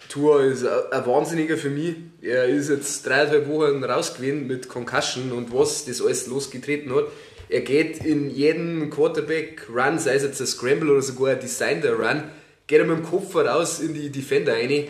[0.10, 1.96] Tour ist ein Wahnsinniger für mich.
[2.22, 7.06] Er ist jetzt dreieinhalb Wochen raus gewesen mit Concussion und was das alles losgetreten hat.
[7.50, 12.24] Er geht in jeden Quarterback-Run, sei es jetzt ein Scramble oder sogar ein Designed Run,
[12.68, 14.88] geht er mit dem Kopf raus in die Defender rein.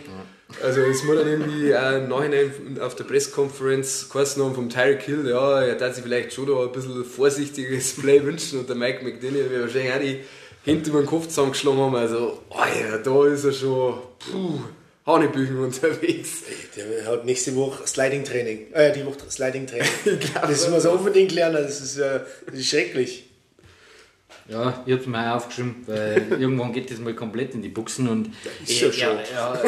[0.62, 5.02] Also es muss dann irgendwie auch im Nachhinein auf der Pressekonferenz geheißen haben vom Tyreek
[5.02, 8.76] Hill, ja, er hat sich vielleicht schon da ein bisschen vorsichtiges Play wünschen und der
[8.76, 11.96] Mike McDaniel wird wahrscheinlich auch die Hände über den Kopf zusammengeschlagen haben.
[11.96, 13.98] Also, oh ja, da ist er schon
[14.30, 14.60] puh,
[15.06, 16.42] Hanebüchen unterwegs.
[16.76, 18.72] Der hat nächste Woche Sliding Training.
[18.72, 19.88] Äh, die Woche Sliding Training.
[20.34, 23.24] das muss er unbedingt lernen, das ist, äh, das ist schrecklich.
[24.48, 28.08] Ja, ich hab's mir auch aufgeschrieben, weil irgendwann geht das mal komplett in die Buchsen
[28.08, 28.30] und
[28.62, 29.60] ist ja ja, ja,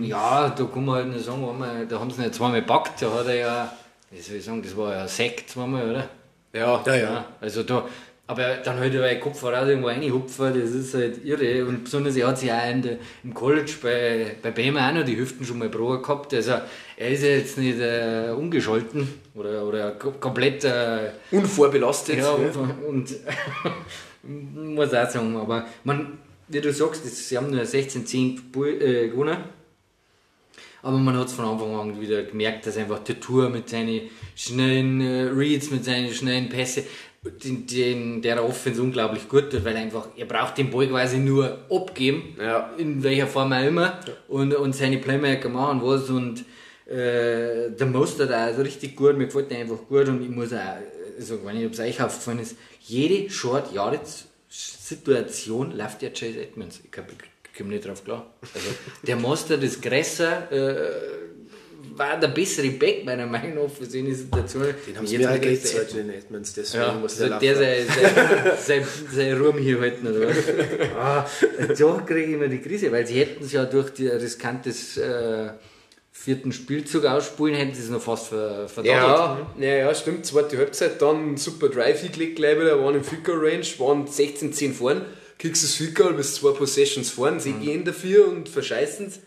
[0.00, 3.12] ja, da kann man halt nur sagen, einmal, da haben sie nicht zweimal gepackt, da
[3.12, 3.76] hat er ja,
[4.10, 6.08] wie soll ich sagen, das war ja ein Sekt zweimal, oder?
[6.54, 7.24] Ja, Ja, ja.
[7.40, 7.84] Also da,
[8.26, 11.66] aber dann halt über den Kopf voraus irgendwo reinhupfen, das ist halt irre.
[11.66, 15.04] Und besonders er hat sich auch in der, im College bei, bei Bama auch noch
[15.04, 16.32] die Hüften schon mal probiert gehabt.
[16.32, 16.52] Also
[16.96, 22.16] er ist ja jetzt nicht äh, ungescholten oder, oder ko- komplett äh, unvorbelastet.
[22.16, 22.56] ja, und,
[22.88, 23.10] und
[24.26, 29.08] muss auch sagen, aber man, wie du sagst, das, sie haben nur 16-10 gebu- äh,
[29.08, 29.38] gewonnen.
[30.82, 34.02] Aber man hat es von Anfang an wieder gemerkt, dass einfach der Tour mit seinen
[34.36, 36.84] schnellen äh, Reads, mit seinen schnellen Pässe,
[37.42, 41.58] den, den, der Offense unglaublich gut tut, weil einfach, er braucht den Ball quasi nur
[41.70, 42.70] abgeben, Ja.
[42.76, 46.40] in welcher Form auch immer, und, und seine Playmaker machen was und
[46.86, 50.52] äh, der Mostert auch also richtig gut, mir gefällt der einfach gut und ich muss
[50.52, 50.76] auch
[51.18, 56.40] äh, sagen, wenn ich es euch aufgefallen ist, jede Short Yards Situation läuft ja Chase
[56.40, 56.80] Edmonds.
[56.84, 58.32] Ich glaube, ich komme nicht drauf klar.
[58.54, 58.68] Also,
[59.06, 60.90] der Mostert ist größer, äh,
[61.96, 64.64] war der bessere Back meiner Meinung nach für seine Situation.
[64.86, 67.86] Den haben sie mir halt heute in Edmonds, deswegen ja, muss also der der sein,
[68.58, 70.36] sein, sein Ruhm hier halten, oder was?
[70.96, 71.26] Ah,
[71.68, 75.50] da kriege ich immer die Krise, weil sie hätten es ja durch die riskantes äh,
[76.16, 78.86] vierten Spielzug ausspielen, hätten sie es noch fast ver, verdammt.
[78.86, 80.24] Ja, ja, ja, stimmt.
[80.24, 85.02] Zweite Halbzeit, dann super Drive hingelegt, gleich wieder, waren im Goal Range, waren 16-10 vorn,
[85.38, 89.20] kriegst das Goal bis zwei Possessions vorn, sie gehen dafür und verscheißen es.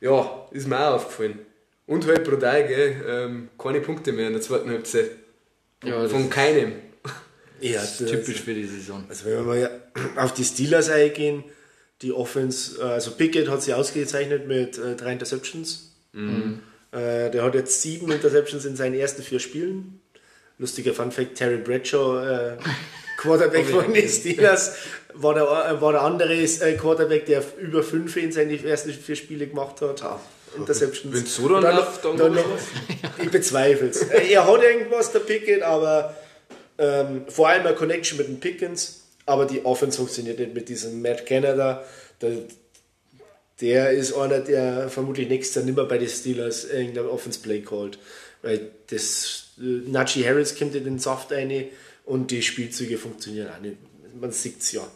[0.00, 1.40] Ja, ist mir auch aufgefallen.
[1.86, 5.10] Und halt brutal, gell, ähm, keine Punkte mehr in der zweiten Halbzeit.
[5.82, 6.72] Ja, das Von ist keinem.
[7.60, 9.04] Ja, typisch für die Saison.
[9.08, 9.80] Also wenn wir mal
[10.16, 11.42] auf die Steelers eingehen,
[12.00, 15.87] die Offense, äh, also Pickett hat sich ausgezeichnet mit äh, drei Interceptions.
[16.92, 20.00] Äh, der hat jetzt sieben Interceptions in seinen ersten vier Spielen.
[20.58, 22.56] Lustiger Fun Fact, Terry Bradshaw, äh,
[23.18, 24.76] Quarterback von den Steelers,
[25.14, 29.16] war der, äh, war der andere äh, Quarterback, der über fünf in seinen ersten vier
[29.16, 30.02] Spiele gemacht hat.
[30.56, 31.14] Interceptions.
[31.14, 32.44] Wenn so dann Und läuft, dann dann noch,
[33.22, 34.02] Ich bezweifle es.
[34.02, 36.16] Er hat irgendwas, der Pickett, aber
[36.78, 41.02] ähm, vor allem eine Connection mit den Pickens, aber die Offense funktioniert nicht mit diesem
[41.02, 41.84] Matt Canada.
[42.22, 42.30] Der,
[43.60, 47.60] der ist einer, der vermutlich nächstes Jahr nicht mehr bei den Steelers irgendein Offense Play
[47.60, 47.98] called.
[48.42, 51.66] Weil das äh, Najee Harris kommt in den Saft rein
[52.04, 53.76] und die Spielzüge funktionieren auch nicht.
[54.20, 54.86] Man sieht es ja,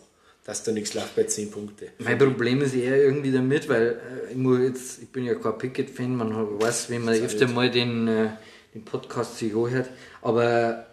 [0.45, 1.89] dass da nichts läuft bei 10 Punkte.
[1.99, 5.59] Mein Problem ist eher irgendwie damit, weil äh, ich, muss jetzt, ich bin ja kein
[5.59, 8.29] Picket-Fan, man weiß, wenn man öfter mal den, äh,
[8.75, 10.87] den Podcast sich anhört, aber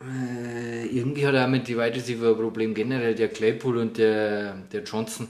[0.00, 3.96] äh, irgendwie hat er auch mit die Wide Receiver ein Problem generell, der Claypool und
[3.98, 5.28] der, der Johnson,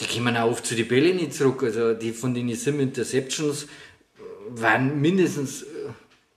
[0.00, 3.66] die kommen auch oft zu den Bälle nicht zurück, also die von den sieben Interceptions
[4.50, 5.66] waren mindestens äh,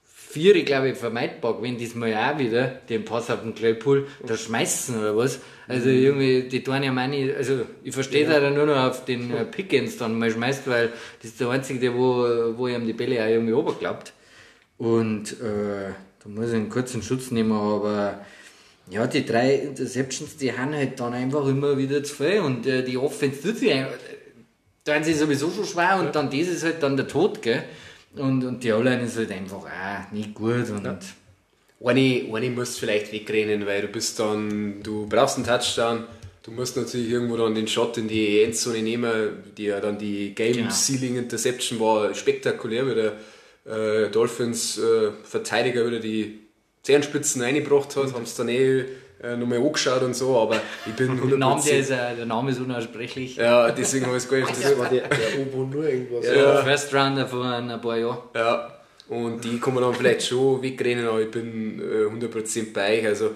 [0.04, 1.62] vier, glaube ich, vermeidbar.
[1.62, 5.40] Wenn diesmal auch wieder den Pass auf den Claypool, da schmeißen oder was.
[5.68, 9.30] Also irgendwie, die tun ja meine, also ich verstehe da dann nur noch auf den
[9.30, 12.92] äh, Pickens dann mal schmeißt, weil das ist der einzige, der wo, wo ihm die
[12.92, 14.12] Bälle auch irgendwie oberklappt.
[14.78, 15.92] Und äh,
[16.22, 18.20] da muss ich einen kurzen Schutz nehmen, aber
[18.90, 22.82] ja, die drei Interceptions, die haben halt dann einfach immer wieder zu viel und äh,
[22.82, 23.94] die Offense tut sich einfach,
[24.84, 27.62] da haben sie sowieso schon schwer und dann das ist halt dann der Tod, gell?
[28.16, 30.86] Und, und die O-Line ist halt einfach auch nicht gut und
[31.82, 36.04] Eine, eine musst du vielleicht wegrennen, weil du bist dann, du brauchst einen Touchdown,
[36.42, 40.34] du musst natürlich irgendwo dann den Shot in die Endzone nehmen, die ja dann die
[40.34, 40.54] Genau.
[40.54, 43.12] Game-Sealing Interception war spektakulär, wie der
[43.64, 46.40] äh, Dolphins äh, Verteidiger wieder die
[46.82, 48.84] Zehenspitzen reingebracht hat, haben es dann eh
[49.22, 51.78] äh, nochmal angeschaut und so, aber ich bin der Name, der, 100%.
[51.78, 53.36] ist, äh, der Name ist unaussprechlich.
[53.36, 56.24] Ja, deswegen habe ich es gar nicht Das war der, der Obo nur irgendwas.
[56.24, 58.18] Der First Rounder von ein paar Jahren.
[58.34, 63.00] Ja, und die kann man dann vielleicht schon wegrennen, aber ich bin äh, 100% bei
[63.00, 63.06] euch.
[63.06, 63.32] Also,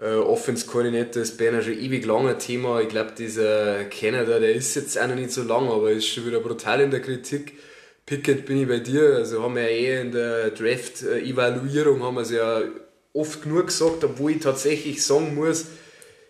[0.00, 2.80] äh, Offense Coordinator ist bei einer schon ewig langer Thema.
[2.80, 6.26] Ich glaube, dieser Canada, der ist jetzt auch noch nicht so lang, aber ist schon
[6.26, 7.58] wieder brutal in der Kritik.
[8.06, 9.16] Pickett bin ich bei dir.
[9.16, 12.62] Also, haben wir ja eh in der Draft-Evaluierung haben wir es ja
[13.18, 15.66] oft genug gesagt, obwohl ich tatsächlich sagen muss,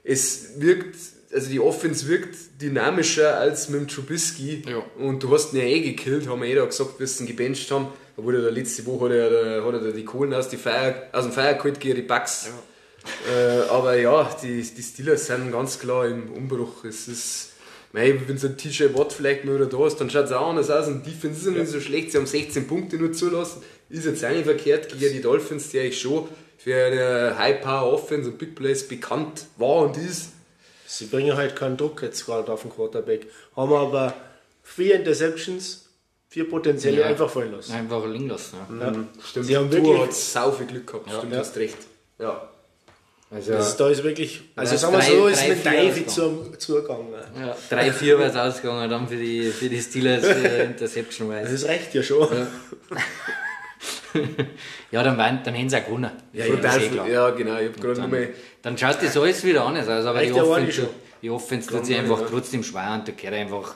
[0.04, 0.96] es wirkt,
[1.32, 4.62] also die Offense wirkt dynamischer als mit dem Trubisky.
[4.66, 4.82] Ja.
[4.98, 7.26] Und du hast ihn ja eh gekillt, haben wir eh da gesagt, bis sie ihn
[7.26, 7.88] gebencht haben.
[8.16, 11.08] Obwohl er da letzte Woche hat er, hat er da die Kohlen aus, die Feier,
[11.12, 12.48] aus dem Feier geholt gegen die Bucks.
[13.30, 16.84] Äh, aber ja, die, die Steelers sind ganz klar im Umbruch.
[16.84, 17.52] Es ist,
[17.92, 20.48] mei, wenn so ein TJ Watt vielleicht mal wieder da ist, dann schaut es auch
[20.48, 20.88] anders aus.
[20.88, 22.12] Und die Defense ist ja nicht so schlecht.
[22.12, 23.62] Sie haben 16 Punkte nur zulassen.
[23.88, 28.38] Ist jetzt auch nicht verkehrt gegen die Dolphins, die eigentlich schon für eine High-Power-Offense und
[28.38, 30.32] Big Plays bekannt war und ist.
[30.86, 33.26] Sie bringen halt keinen Druck jetzt gerade auf den Quarterback.
[33.56, 34.12] Haben aber
[34.62, 35.86] vier Interceptions,
[36.28, 37.06] vier potenzielle Ja.
[37.06, 37.72] einfach fallen lassen.
[37.72, 38.56] Einfach liegen lassen.
[38.78, 38.86] Ja.
[38.86, 38.92] Ja.
[39.24, 41.10] Stimmt, Sie haben du wirklich- hat sau viel Glück gehabt.
[41.16, 41.38] Stimmt, Ja.
[41.38, 41.78] hast recht.
[42.18, 42.48] Ja.
[43.30, 46.08] Also, Das, da ist wirklich, also Ja, sagen wir drei- so, ist mit ausgegangen.
[46.08, 47.08] zum Zugang.
[47.38, 51.92] ja, 3-4 war es ausgegangen dann für die, für die Steelers äh, Interception Das recht
[51.94, 52.26] ja schon.
[54.90, 56.10] Ja, dann, waren, dann haben sie auch gewonnen.
[56.32, 57.08] Ja, Brutal ist eh klar.
[57.08, 57.58] ja, genau.
[57.58, 58.28] Ich habe gerade Dann, nochmal.
[58.62, 60.88] dann schaut das alles wieder anders aus, aber die ja Offense, schon.
[61.22, 62.26] die Offense tut sich einfach ja.
[62.28, 63.74] trotzdem schwer und da gehört einfach,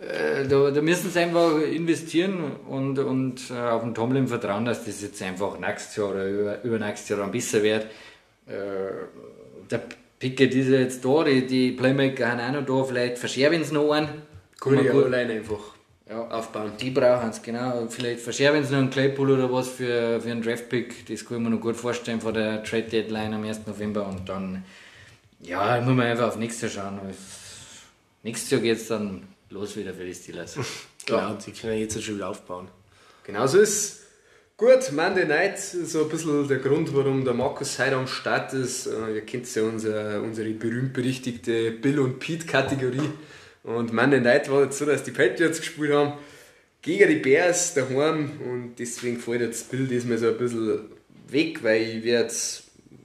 [0.00, 4.84] äh, da, da müssen sie einfach investieren und, und äh, auf den Tomlin vertrauen, dass
[4.84, 7.86] das jetzt einfach nächstes Jahr oder über, übernächstes Jahr dann besser wird.
[8.46, 8.92] Äh,
[9.70, 9.82] der
[10.18, 13.74] Pickett ist ja jetzt da, die, die Playmaker haben auch noch da, vielleicht verschärfen sie
[13.74, 14.08] noch einen.
[14.60, 15.79] Coole alleine einfach
[16.10, 16.72] ja, aufbauen.
[16.80, 17.86] die brauchen es, genau.
[17.88, 21.06] Vielleicht verschärfen sie noch einen Claypool oder was für, für einen Draftpick.
[21.06, 23.66] Das kann ich mir noch gut vorstellen vor der Trade Deadline am 1.
[23.66, 24.06] November.
[24.08, 24.64] Und dann,
[25.40, 27.00] ja, muss man einfach auf nächstes Jahr schauen.
[27.10, 27.38] Es-
[28.22, 30.56] Nächstes Jahr geht es dann los wieder für die Steelers.
[31.06, 32.68] Genau, die können jetzt schon wieder aufbauen.
[33.24, 34.02] Genau so ist
[34.56, 38.86] Gut, Monday Night so ein bisschen der Grund, warum der Markus heute am Start ist.
[38.86, 43.08] Äh, Ihr kennt ja unser, unsere berühmt-berüchtigte Bill- und Pete-Kategorie.
[43.62, 46.14] Und Monday Night war jetzt so, dass die Patriots gespielt haben
[46.82, 50.80] gegen die Bears daheim und deswegen fällt jetzt Bill diesmal so ein bisschen
[51.28, 52.32] weg, weil ich werde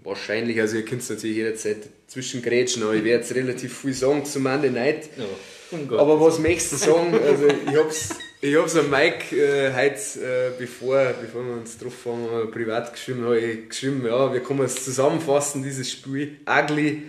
[0.03, 4.23] wahrscheinlich, also ihr könnt es natürlich jederzeit zwischengrätschen, aber ich werde jetzt relativ viel sagen
[4.23, 5.09] zu Monday Night.
[5.17, 5.97] Ja.
[5.97, 7.13] Aber was möchtest du sagen?
[7.13, 12.29] Also ich hab's, ich hab's an Mike äh, heute, äh, bevor, bevor wir uns getroffen
[12.31, 16.37] haben, privat geschrieben, habe ich geschrieben, ja, wir können es zusammenfassen, dieses Spiel.
[16.47, 17.03] Ugly,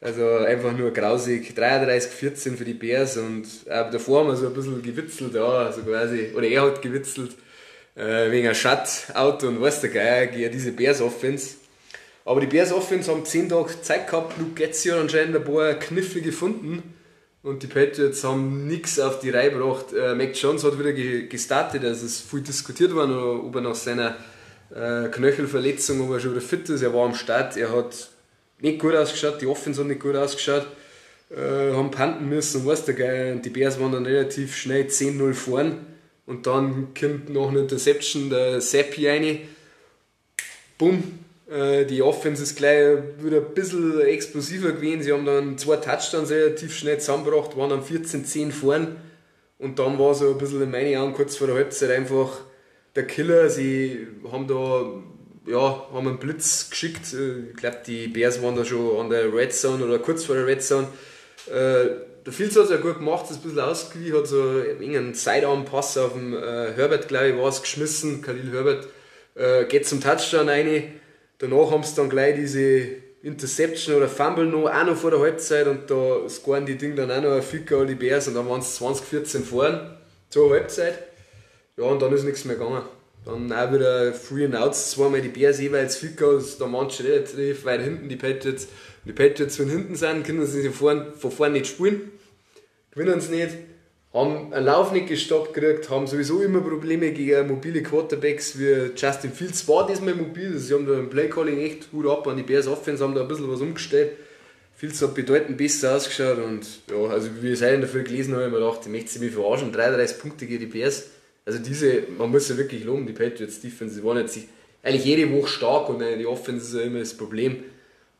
[0.00, 1.54] also einfach nur grausig.
[1.56, 5.82] 33-14 für die Bears und äh, davor haben wir so ein bisschen gewitzelt, ja, also
[5.82, 7.32] quasi, oder er hat gewitzelt.
[7.96, 11.56] äh, wegen ein Shutout und weißt du, geil, gegen diese Bears Offense.
[12.24, 15.74] Aber die Bears Offense haben 10 Tage Zeit gehabt, Luke Getzi hat anscheinend ein paar
[15.74, 16.94] Kniffe gefunden
[17.42, 19.92] und die Patriots haben nichts auf die Reihe gebracht.
[19.92, 23.74] Äh, Mac Jones hat wieder gestartet, also es ist viel diskutiert worden, ob er nach
[23.74, 24.16] seiner
[24.74, 26.82] äh, Knöchelverletzung, ob er schon wieder fit ist.
[26.82, 28.10] Er war am Start, er hat
[28.64, 30.66] nicht gut ausgeschaut, die Offense hat nicht gut ausgeschaut,
[31.30, 33.34] äh, haben panten müssen, weißt du, geil.
[33.34, 35.86] Und die Bears waren dann relativ schnell 10-0 vorn
[36.26, 39.38] und dann kommt noch eine Interception der Seppi rein.
[40.78, 41.18] Bumm,
[41.50, 45.02] äh, die Offense ist gleich wieder ein bisschen explosiver gewesen.
[45.02, 48.96] Sie haben dann zwei Touchdowns relativ schnell zusammengebracht, waren dann 14-10 vorn.
[49.58, 52.40] Und dann war so ein bisschen in meinen Augen kurz vor der Halbzeit einfach
[52.96, 53.50] der Killer.
[53.50, 55.02] Sie haben da
[55.46, 57.12] ja, haben einen Blitz geschickt.
[57.12, 60.34] Äh, ich glaube, die Bears waren da schon an der Red Zone oder kurz vor
[60.36, 60.88] der Red Zone.
[61.46, 61.88] Äh,
[62.24, 65.98] der Fields hat es ja gut gemacht, ist ein bisschen ausgewichen, hat so einen Sidearm-Pass
[65.98, 68.22] auf den äh, Herbert, glaube ich, war es geschmissen.
[68.22, 68.88] Khalil Herbert
[69.34, 71.00] äh, geht zum Touchdown rein.
[71.38, 72.86] Danach haben sie dann gleich diese
[73.22, 77.10] Interception oder Fumble noch, auch noch vor der Halbzeit und da scoren die Dinge dann
[77.10, 79.96] auch noch ein Ficker, die Bears und dann waren es 2014 vorn
[80.30, 80.98] zur Halbzeit.
[81.76, 82.82] Ja, und dann ist nichts mehr gegangen.
[83.24, 87.80] Dann auch wieder Free and Outs, zweimal die Bears jeweils Ficker, da manche relativ weit
[87.80, 88.64] hinten, die Patriots.
[88.64, 92.12] Und die Patriots, wenn hinten sind, können sie von vorne nicht spielen,
[92.90, 93.56] gewinnen sie nicht.
[94.12, 99.32] Haben einen Lauf nicht gestoppt gekriegt, haben sowieso immer Probleme gegen mobile Quarterbacks wie Justin
[99.32, 99.66] Fields.
[99.66, 102.28] War diesmal mobil, sie haben da im Playcalling echt gut ab.
[102.28, 104.12] An die Bears Offense, haben da ein bisschen was umgestellt.
[104.76, 108.54] Fields hat bedeutend besser ausgeschaut und ja, also wie ich es dafür gelesen habe, habe
[108.54, 111.04] ich mir gedacht, ich möchte sie mich verarschen, 33 Punkte gegen die Bears.
[111.46, 114.38] Also diese, man muss ja wirklich loben, die Patriots Defense, sie waren jetzt
[114.82, 117.64] eigentlich jede Woche stark und die Offense ist ja immer das Problem.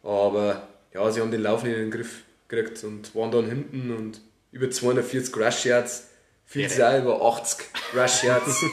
[0.03, 3.95] Aber ja, sie haben den Lauf nicht in den Griff gekriegt und waren dann hinten
[3.95, 4.21] und
[4.53, 6.09] über 240 Rush Yards,
[6.45, 6.99] viel ja.
[6.99, 8.65] über 80 Rush Yards.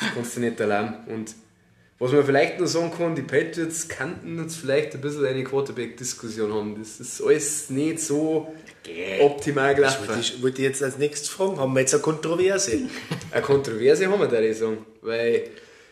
[0.00, 1.04] das kannst du nicht allein.
[1.06, 1.34] Und
[1.98, 6.52] was man vielleicht noch sagen kann, die Patriots kannten jetzt vielleicht ein bisschen eine Quarterback-Diskussion
[6.52, 6.76] haben.
[6.78, 8.54] Das ist alles nicht so
[9.20, 10.04] optimal gelaufen.
[10.06, 11.58] Das wollte ich, wollte ich jetzt als nächstes fragen.
[11.58, 12.78] Haben wir jetzt eine Kontroverse?
[13.32, 14.86] eine Kontroverse haben wir, da ich sagen.
[15.02, 15.50] Weil,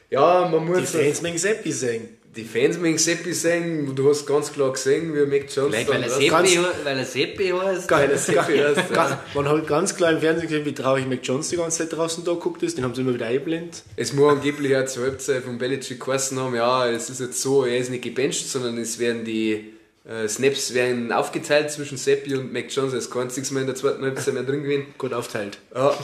[0.08, 0.92] ja, man muss...
[0.92, 5.14] Die Fans mögen Seppi sagen die Fans mögen Seppi singen, du hast ganz klar gesehen,
[5.14, 6.50] wie Mac Jones Vielleicht weil er, Seppi, ganz,
[6.84, 7.88] weil er Seppi heißt.
[7.88, 8.90] Geil, er Seppi heißt.
[8.94, 9.20] Ja.
[9.34, 12.24] Man hat ganz klar im Fernsehen gesehen, wie traurig Mac Jones die ganze Zeit draußen
[12.24, 13.82] da guckt ist, den haben sie immer wieder eingeblendet.
[13.96, 17.64] Es muss angeblich auch zur Halbzeit von Belichick geheißen haben, ja, es ist jetzt so,
[17.64, 19.72] er ist nicht gebencht, sondern es werden die
[20.08, 23.66] äh, Snaps werden aufgeteilt zwischen Seppi und Mac Jones, er ist kein einziges Mal in
[23.66, 24.86] der zweiten Halbzeit mehr drin gewesen.
[24.98, 25.58] Gut aufteilt.
[25.74, 25.96] Ja.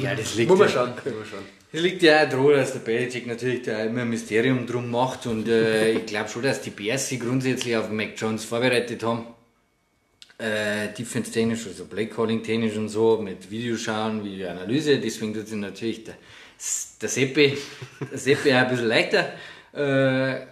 [0.00, 0.90] Ja, das liegt Muss man schauen.
[0.90, 1.59] Muss man schauen.
[1.72, 5.26] Es liegt ja auch daran, dass der Belichick natürlich da immer ein Mysterium drum macht
[5.26, 9.26] und äh, ich glaube schon, dass die Bears sich grundsätzlich auf Mac Jones vorbereitet haben.
[10.38, 16.14] Äh, Defense-technisch, also Play-Calling-technisch und so, mit Videoschauen, Videoanalyse, deswegen tut sich natürlich der,
[17.02, 17.56] der Seppi,
[18.10, 19.32] der Seppi auch ein bisschen leichter.
[19.72, 20.46] Äh,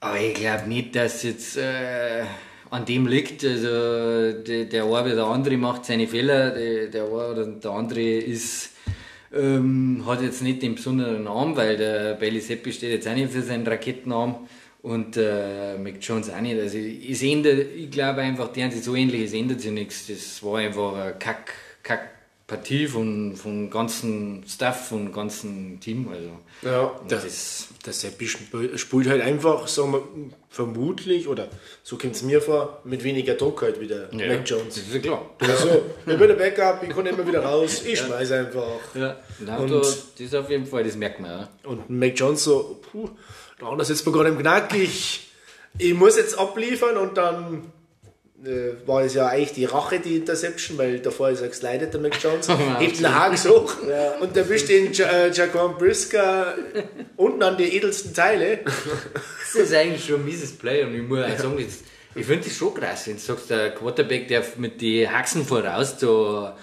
[0.00, 2.22] aber ich glaube nicht, dass jetzt äh,
[2.70, 3.44] an dem liegt.
[3.44, 7.70] Also der, der eine oder der andere macht seine Fehler, der, der eine oder der
[7.72, 8.75] andere ist
[9.34, 13.32] ähm, hat jetzt nicht den besonderen Namen, weil der Bailey Seppi steht jetzt auch nicht
[13.32, 14.36] für seinen Raketennamen
[14.82, 16.58] und äh, Mac Jones auch nicht.
[16.58, 20.06] Also ich, ich glaube einfach, die haben sich so ähnlich, es ändert sich nichts.
[20.06, 22.15] Das war einfach ein Kack, Kack
[22.46, 26.08] Partie von, von ganzen Staff, von ganzen Team.
[26.08, 26.30] Also,
[26.62, 30.02] ja, das, das, das Seppi spielt halt einfach, sagen wir,
[30.48, 31.48] vermutlich, oder
[31.82, 34.76] so kommt es mir vor, mit weniger Druck halt wieder ja, Mac Jones.
[34.76, 35.28] Das ist klar.
[35.40, 38.14] Also, ich bin der Backup, ich komme immer wieder raus, ich ja.
[38.14, 38.78] einfach.
[38.94, 41.30] Ja, Nein, und, das ist auf jeden Fall, das merkt man.
[41.30, 41.48] Ja.
[41.64, 43.08] Und Mac Jones so, puh,
[43.60, 45.32] andere sitzt mir gerade im Knack, ich,
[45.78, 47.72] ich muss jetzt abliefern und dann
[48.44, 52.00] äh, war es ja eigentlich die Rache, die Interception, weil davor ist er geslidet, der
[52.00, 54.16] Mac Jones, hebt den Haken hoch ja.
[54.20, 56.54] und erwischt den ja, äh, Jaquan Brisker
[57.16, 58.60] unten an die edelsten Teile.
[58.64, 61.66] Das ist eigentlich schon ein mieses Play und ich muss auch sagen,
[62.14, 65.96] ich finde das schon krass, wenn du sagst, der Quarterback, der mit den Haxen voraus
[65.98, 66.56] da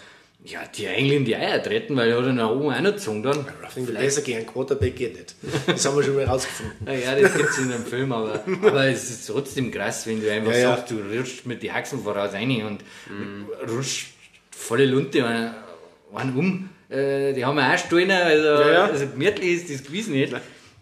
[0.46, 3.24] ja, die eigentlich in die Eier treten, weil er hat nach oben auch noch gezogen
[3.24, 3.46] dann.
[3.86, 5.36] Besser gegen einen Quarterback geht nicht.
[5.68, 6.76] Das haben wir schon mal rausgefunden.
[6.86, 10.30] naja, das gibt es in einem Film, aber, aber es ist trotzdem krass, wenn du
[10.30, 10.98] einfach ja, sagst, ja.
[10.98, 13.48] du rutschst mit den Haxen voraus rein und mhm.
[13.70, 14.08] rutschst
[14.52, 15.54] volle Lunte einen,
[16.14, 16.70] einen um.
[16.90, 18.86] Äh, die haben auch Steine, also, ja, ja.
[18.86, 20.34] also gemütlich ist das gewiss nicht.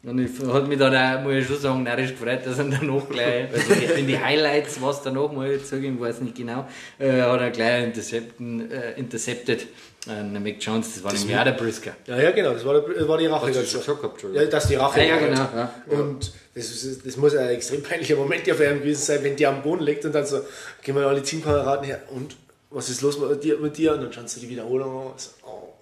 [0.04, 3.08] Und ich hat mich dann auch, muss ich schon sagen, narrisch gefreut, dass er danach
[3.08, 7.52] gleich, also in die Highlights, was danach mal zugeben, weiß nicht genau, äh, hat er
[7.52, 9.68] gleich intercepten, äh, intercepted.
[10.08, 11.92] Äh, Mac Jones, das war das nämlich auch der Brisker.
[12.08, 13.52] Ja, ja, genau, das war, der, war die Rache.
[13.52, 15.02] Das schon gehabt, ja, das die Rache.
[15.02, 15.40] Ja, ja genau.
[15.40, 15.74] Ja.
[15.90, 19.46] Und das, das, muss ein extrem peinlicher Moment ja für ihn gewesen sein, wenn die
[19.46, 20.42] am Boden liegt und dann so,
[20.82, 22.36] gehen wir alle Teamkameraden her und
[22.72, 23.58] was ist los mit dir?
[23.58, 23.94] Mit dir?
[23.94, 25.14] Und dann schaust du die Wiederholung an.
[25.18, 25.30] So,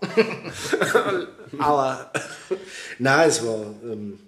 [1.59, 2.12] Aber,
[2.99, 4.19] nein, es war, ähm,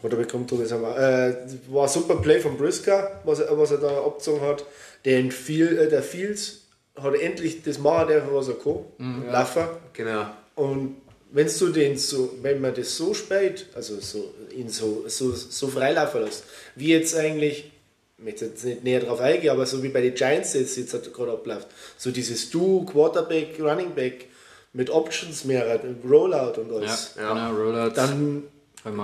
[0.00, 1.34] Quarterback kommt das aber, äh,
[1.68, 4.64] war ein super Play von Brisker, was er, was er da abgezogen hat.
[5.04, 9.26] Den viel, äh, der Fields hat endlich das machen dürfen, was er kann, mhm.
[9.30, 9.64] laufen.
[9.94, 10.26] Genau.
[10.54, 10.96] Und
[11.30, 15.68] wenn du den so, wenn man das so spät, also so, ihn so, so, so
[15.68, 16.44] freilaufen lässt,
[16.74, 17.72] wie jetzt eigentlich,
[18.18, 21.12] ich möchte jetzt nicht näher drauf eingehen, aber so wie bei den Giants jetzt, jetzt
[21.12, 24.26] gerade abläuft, so dieses Du, Quarterback, Running Back
[24.72, 27.14] mit Options mehr, Rollout und alles.
[27.16, 27.48] Ja, ja.
[27.48, 27.94] genau, Rollout.
[27.94, 28.44] Dann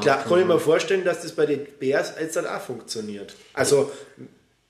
[0.00, 3.34] klar, kann ich mir vorstellen, dass das bei den Bears jetzt dann auch funktioniert.
[3.52, 3.90] Also,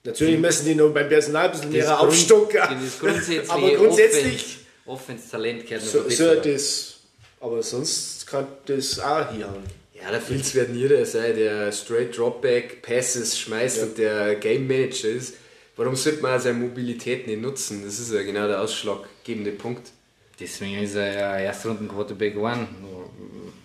[0.03, 2.61] natürlich müssen die noch beim Personal ein bisschen mehr aufstocken.
[3.49, 4.59] aber grundsätzlich.
[4.85, 6.95] Offense-Talent gehört so, so das,
[7.39, 9.82] Aber sonst kann das auch hier haben.
[10.03, 13.83] Ja, der Fields wird jeder sein, der straight Dropback Passes schmeißt ja.
[13.85, 15.35] und der Game Manager ist.
[15.77, 17.83] Warum sollte man seine Mobilität nicht nutzen?
[17.85, 19.91] Das ist ja genau der ausschlaggebende Punkt.
[20.39, 22.67] Deswegen ist er ja Erstrunden Quarterback geworden.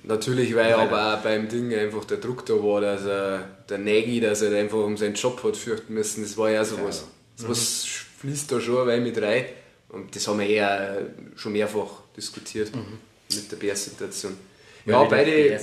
[0.03, 3.77] Natürlich, weil ja, aber auch beim Ding einfach der Druck da war, dass er, der
[3.79, 6.23] Nagy, dass er einfach um seinen Job hat fürchten müssen.
[6.23, 7.05] Das war ja sowas.
[7.37, 7.43] Ja.
[7.43, 8.19] Sowas mhm.
[8.21, 9.45] fließt da schon weil mit rein.
[9.89, 12.99] Und das haben wir eher schon mehrfach diskutiert mhm.
[13.35, 14.37] mit der Bears-Situation.
[14.85, 15.59] Ja, beide.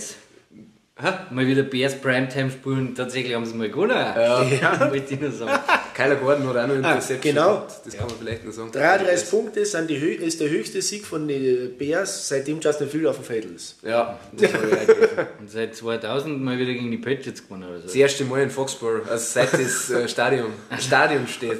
[0.96, 1.09] Hä?
[1.30, 3.96] Mal wieder Bears Primetime spielen, tatsächlich haben sie mal gewonnen.
[3.96, 4.78] Ja, ja.
[4.92, 5.61] wollte ich nur sagen.
[5.92, 7.37] Kyler Gordon hat auch noch Interception.
[7.37, 7.66] Ah, genau.
[7.85, 8.70] Das kann man vielleicht noch sagen.
[8.70, 13.16] 33 Punkte sind die, ist der höchste Sieg von den Bears, seitdem Justin Field auf
[13.16, 13.78] dem Feld ist.
[13.83, 17.64] Ja, das war ja Und seit 2000 mal wieder gegen die Patriots gewonnen.
[17.64, 17.87] Also.
[17.87, 21.59] Das erste Mal in Foxborough, also seit das äh, Stadion, Stadion steht.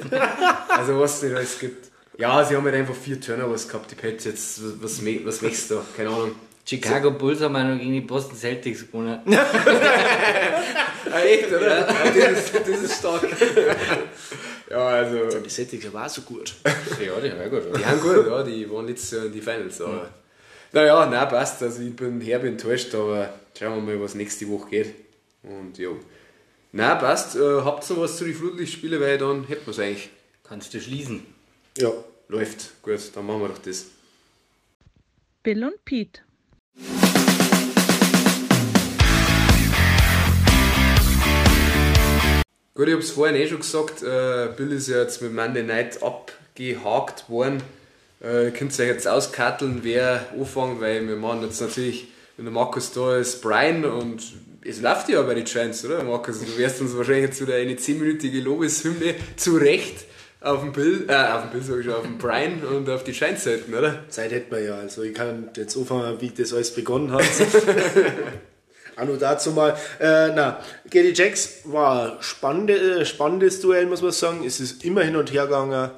[0.69, 1.91] Also was es nicht alles gibt.
[2.17, 4.61] Ja, sie haben halt einfach vier Turnovers gehabt, die Patriots.
[4.81, 5.81] Was, was, was wächst da?
[5.97, 6.35] Keine Ahnung.
[6.67, 9.19] Chicago Bulls haben auch noch gegen die Boston Celtics gewonnen.
[9.27, 11.87] ah, echt, oder?
[11.87, 12.31] Ja.
[12.31, 13.27] Das, ist, das ist stark.
[14.69, 15.39] ja, also.
[15.39, 16.55] Die Celtics waren auch so gut.
[16.65, 17.67] Ja, die waren gut.
[17.67, 17.77] Oder?
[17.77, 19.79] Die haben gut, ja, die waren letztes Jahr in die Finals.
[19.79, 19.93] Aber.
[19.93, 20.09] Ja.
[20.71, 21.61] Naja, nein, passt.
[21.61, 24.95] Also ich bin herb enttäuscht, aber schauen wir mal, was nächste Woche geht.
[25.43, 25.89] Und ja.
[26.71, 27.35] Nein, passt.
[27.35, 30.09] Äh, habt ihr noch was zu den Flutlichtspielen, weil dann hätten wir es eigentlich.
[30.43, 31.25] Kannst du schließen.
[31.77, 31.91] Ja.
[32.27, 32.81] Läuft.
[32.81, 33.85] Gut, dann machen wir doch das.
[35.43, 36.24] Bill und Pete.
[42.73, 45.63] Gut, ich habe es vorhin eh schon gesagt, äh, Bill ist ja jetzt mit Monday
[45.63, 47.63] Night abgehakt worden.
[48.21, 52.53] Äh, ihr könnt euch jetzt auskarteln, wer anfangen, weil wir machen jetzt natürlich, wenn der
[52.53, 54.21] Markus da ist, Brian und
[54.61, 56.41] es läuft ja bei den Giants, oder Markus?
[56.41, 60.05] Du wirst uns wahrscheinlich jetzt wieder eine 10-minütige Lobeshymne zurecht
[60.45, 63.03] auf dem Bill, äh, auf dem Bill sag ich schon, auf dem Brian und auf
[63.03, 64.07] die Scheinseiten, oder?
[64.09, 67.23] Zeit hätten wir ja, also ich kann jetzt anfangen, wie das alles begonnen hat.
[68.95, 69.71] Auch nur dazu mal.
[69.99, 74.43] Äh, na, Gedi Jacks war ein spannende, äh, spannendes Duell, muss man sagen.
[74.45, 75.91] Es ist immer hin und her gegangen.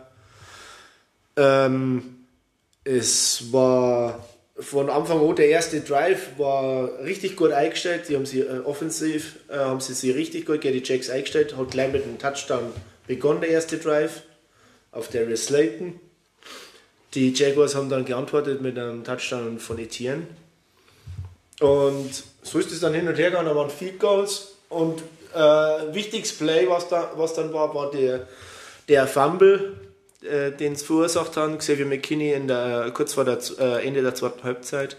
[1.36, 2.15] Ähm,
[2.83, 4.25] es war
[4.60, 8.05] von Anfang an der erste Drive war richtig gut eingestellt.
[8.10, 11.69] Die haben sie äh, offensiv, äh, haben sie sie richtig gut, Gedi Jacks eingestellt, hat
[11.69, 12.71] gleich mit einem Touchdown
[13.05, 14.23] begonnen, der erste Drive
[14.97, 15.99] auf Darius Slayton.
[17.13, 20.27] Die Jaguars haben dann geantwortet mit einem Touchdown von Etienne.
[21.60, 24.55] Und so ist es dann hin und her gegangen, da waren Field Goals.
[24.69, 25.01] Und
[25.33, 25.39] äh,
[25.93, 28.27] wichtiges Play, was, da, was dann war, war der,
[28.89, 29.75] der Fumble,
[30.21, 31.57] äh, den es verursacht haben.
[31.57, 34.97] Xavier McKinney in der, kurz vor der, äh, Ende der zweiten Halbzeit,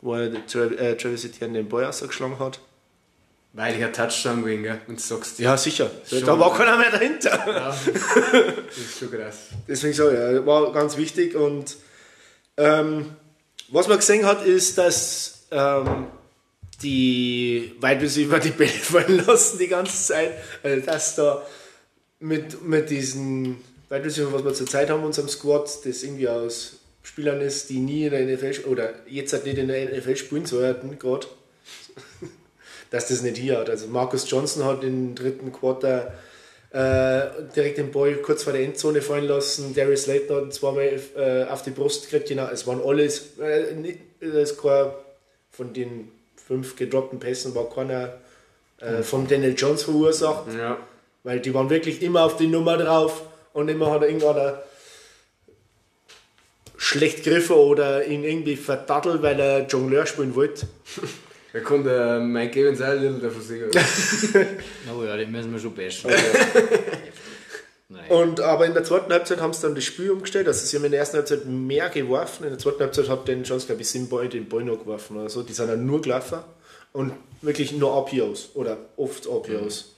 [0.00, 2.60] wo er äh, Travis Etienne den Ball ausgeschlagen hat.
[3.58, 4.80] Weil ich ein Touchdown gell?
[4.86, 5.90] Und du sagst, ja, sicher.
[6.24, 7.30] Da war keiner mehr dahinter.
[7.44, 7.70] Ja,
[8.68, 9.48] das ist schon krass.
[9.66, 11.34] Deswegen so, ja, war ganz wichtig.
[11.34, 11.76] Und
[12.56, 13.16] ähm,
[13.68, 16.06] was man gesehen hat, ist, dass ähm,
[16.84, 20.34] die Wide Receiver die Bälle fallen lassen die ganze Zeit.
[20.62, 21.44] Also dass da
[22.20, 23.56] mit, mit diesen
[23.88, 28.04] Wide Receiver, was wir zurzeit haben, unserem Squad, das irgendwie aus Spielern ist, die nie
[28.04, 31.26] in der NFL oder jetzt halt nicht in der NFL spielen sollten, gerade
[32.90, 33.70] dass das nicht hier hat.
[33.70, 36.12] Also Marcus Johnson hat im dritten Quarter
[36.70, 37.20] äh,
[37.54, 39.74] direkt den Ball kurz vor der Endzone fallen lassen.
[39.74, 42.28] Darius Slayton hat ihn zweimal äh, auf die Brust gekriegt.
[42.28, 44.90] Genau, es waren alles, äh, nicht, das kein,
[45.50, 46.10] von den
[46.46, 48.14] fünf gedroppten Pässen war keiner
[48.80, 50.52] äh, von Daniel Jones verursacht.
[50.56, 50.78] Ja.
[51.24, 54.62] Weil die waren wirklich immer auf die Nummer drauf und immer hat irgendeiner
[56.76, 60.66] schlecht griffen oder ihn irgendwie verdattelt, weil er Jongleur spielen wollte.
[61.52, 63.70] Da kommt der Mike Evans auch wieder davon singen.
[64.94, 66.10] oh ja, den müssen wir schon bashen.
[68.10, 70.46] Und, aber in der zweiten Halbzeit haben sie dann das Spiel umgestellt.
[70.46, 72.44] Also sie haben in der ersten Halbzeit mehr geworfen.
[72.44, 75.16] In der zweiten Halbzeit hat den Jones, glaube ich, sieben Ball, den Ball noch geworfen
[75.16, 75.42] oder so.
[75.42, 76.38] Die sind dann nur gelaufen
[76.92, 79.94] und wirklich nur RPOs oder oft RPOs.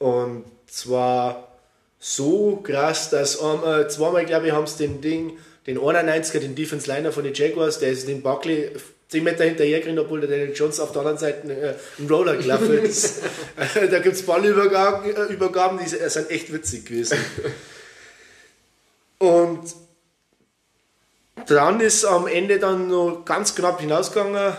[0.00, 0.06] Mhm.
[0.06, 1.48] Und zwar
[1.98, 6.92] so krass, dass ähm, zweimal, glaube ich, haben sie den Ding den 91er, den Defense
[6.92, 8.70] Liner von den Jaguars, der ist den Buckley
[9.14, 12.36] 10 Meter hinterher gekriegt, obwohl der Daniel Jones auf der anderen Seite äh, einen Roller
[12.36, 13.22] gelaufen ist.
[13.74, 17.16] da gibt es Ballübergaben, äh, Übergaben, die sind echt witzig gewesen.
[19.18, 19.72] Und
[21.46, 24.54] dann ist am Ende dann noch ganz knapp hinausgegangen,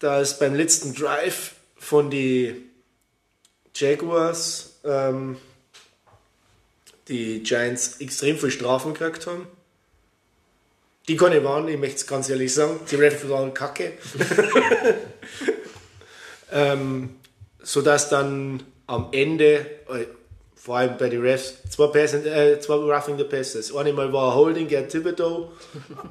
[0.00, 2.68] dass beim letzten Drive von den
[3.76, 5.36] Jaguars ähm,
[7.06, 9.46] die Giants extrem viel Strafen gekriegt haben.
[11.06, 12.80] Die kann ich waren, ich möchte es ganz ehrlich sagen.
[12.90, 13.92] Die Refs waren kacke.
[16.52, 17.16] ähm,
[17.62, 20.06] sodass dann am Ende, äh,
[20.56, 23.74] vor allem bei den Refs, zwei, Pass, äh, zwei Roughing the Passes.
[23.74, 25.52] Einmal war Holding Gerd Thibodeau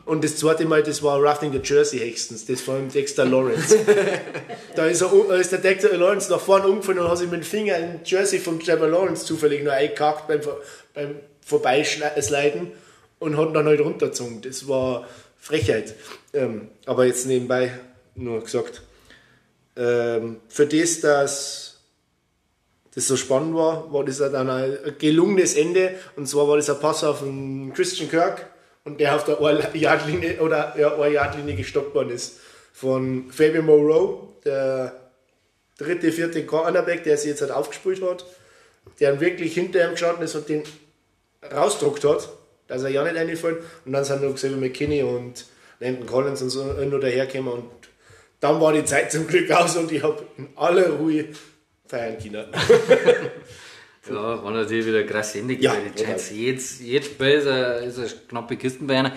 [0.06, 3.80] und das zweite Mal das war Roughing the Jersey höchstens, das von Dexter Lawrence.
[4.76, 7.46] da ist, er, ist der Dexter Lawrence nach vorne umgefallen und hat sich mit dem
[7.46, 10.42] Finger ein Jersey von Trevor Lawrence zufällig nur eingekackt beim,
[10.94, 12.72] beim Vorbeisliden
[13.24, 14.42] und hat dann halt runtergezogen.
[14.42, 15.08] Das war
[15.40, 15.96] Frechheit.
[16.34, 17.74] Ähm, aber jetzt nebenbei
[18.16, 18.82] nur gesagt,
[19.76, 21.80] ähm, für das, dass
[22.94, 25.96] das so spannend war, war das dann ein gelungenes Ende.
[26.16, 28.48] Und zwar war das ein Pass auf den Christian Kirk
[28.84, 29.40] und der auf der
[29.74, 32.40] Yardlinie oder ja, gestoppt worden ist.
[32.72, 34.94] Von Fabian Moreau, der
[35.78, 38.26] dritte, vierte Cornerback, der sich jetzt halt aufgespielt hat,
[39.00, 40.64] der wirklich hinter ihm gestanden ist und den
[41.52, 42.30] rausdruckt hat
[42.74, 43.58] dass er ja nicht eingefallen.
[43.86, 45.46] Und dann sind noch Xavier McKinney und
[45.80, 47.54] Landon Collins und so nur dahergekommen.
[47.54, 47.70] Und
[48.40, 51.26] dann war die Zeit zum Glück aus und ich habe in aller Ruhe
[51.86, 52.48] feiern können.
[54.10, 55.54] Ja, war natürlich wieder krass Ende.
[55.54, 59.14] Ja, jetzt, jetzt, jetzt Spiel ist eine, ist eine knappe Kisten bei einer.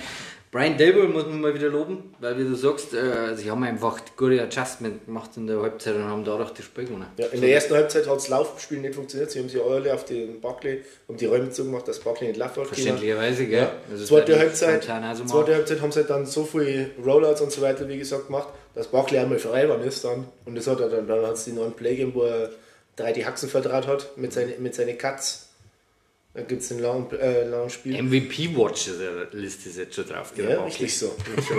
[0.56, 4.00] Brian Dable muss man mal wieder loben, weil wie du sagst, äh, sie haben einfach
[4.16, 7.04] gute Adjustment gemacht in der Halbzeit und haben dadurch das Spiel gewonnen.
[7.18, 9.30] Ja, in der ersten Halbzeit hat das Laufspiel nicht funktioniert.
[9.30, 12.64] Sie haben sich alle auf den Buckley und die Räume zugemacht, dass Buckley nicht laufen
[12.64, 13.64] Verständlicherweise, gell?
[13.64, 13.72] Ja.
[13.90, 17.98] Also zweite, Halbzeit, zweite Halbzeit haben sie dann so viele Rollouts und so weiter, wie
[17.98, 20.26] gesagt, gemacht, dass Buckley einmal frei war ist dann.
[20.46, 22.48] Und das hat er dann, dann hat es die neuen Play gegeben, wo er
[22.96, 25.45] drei die Haxen verdraht hat mit seinen mit seine Cuts
[26.36, 27.94] da gibt es ein Lounge-Spiel.
[27.94, 30.34] Äh, MVP-Watch-Liste ist jetzt schon drauf.
[30.36, 31.16] Ja, richtig so.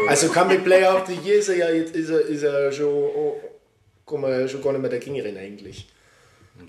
[0.08, 2.86] also Comeback Player of the Year ist er ja jetzt, ist er, ist er schon,
[2.86, 3.42] oh,
[4.06, 5.88] kann man schon gar nicht mehr dagegen rennen eigentlich.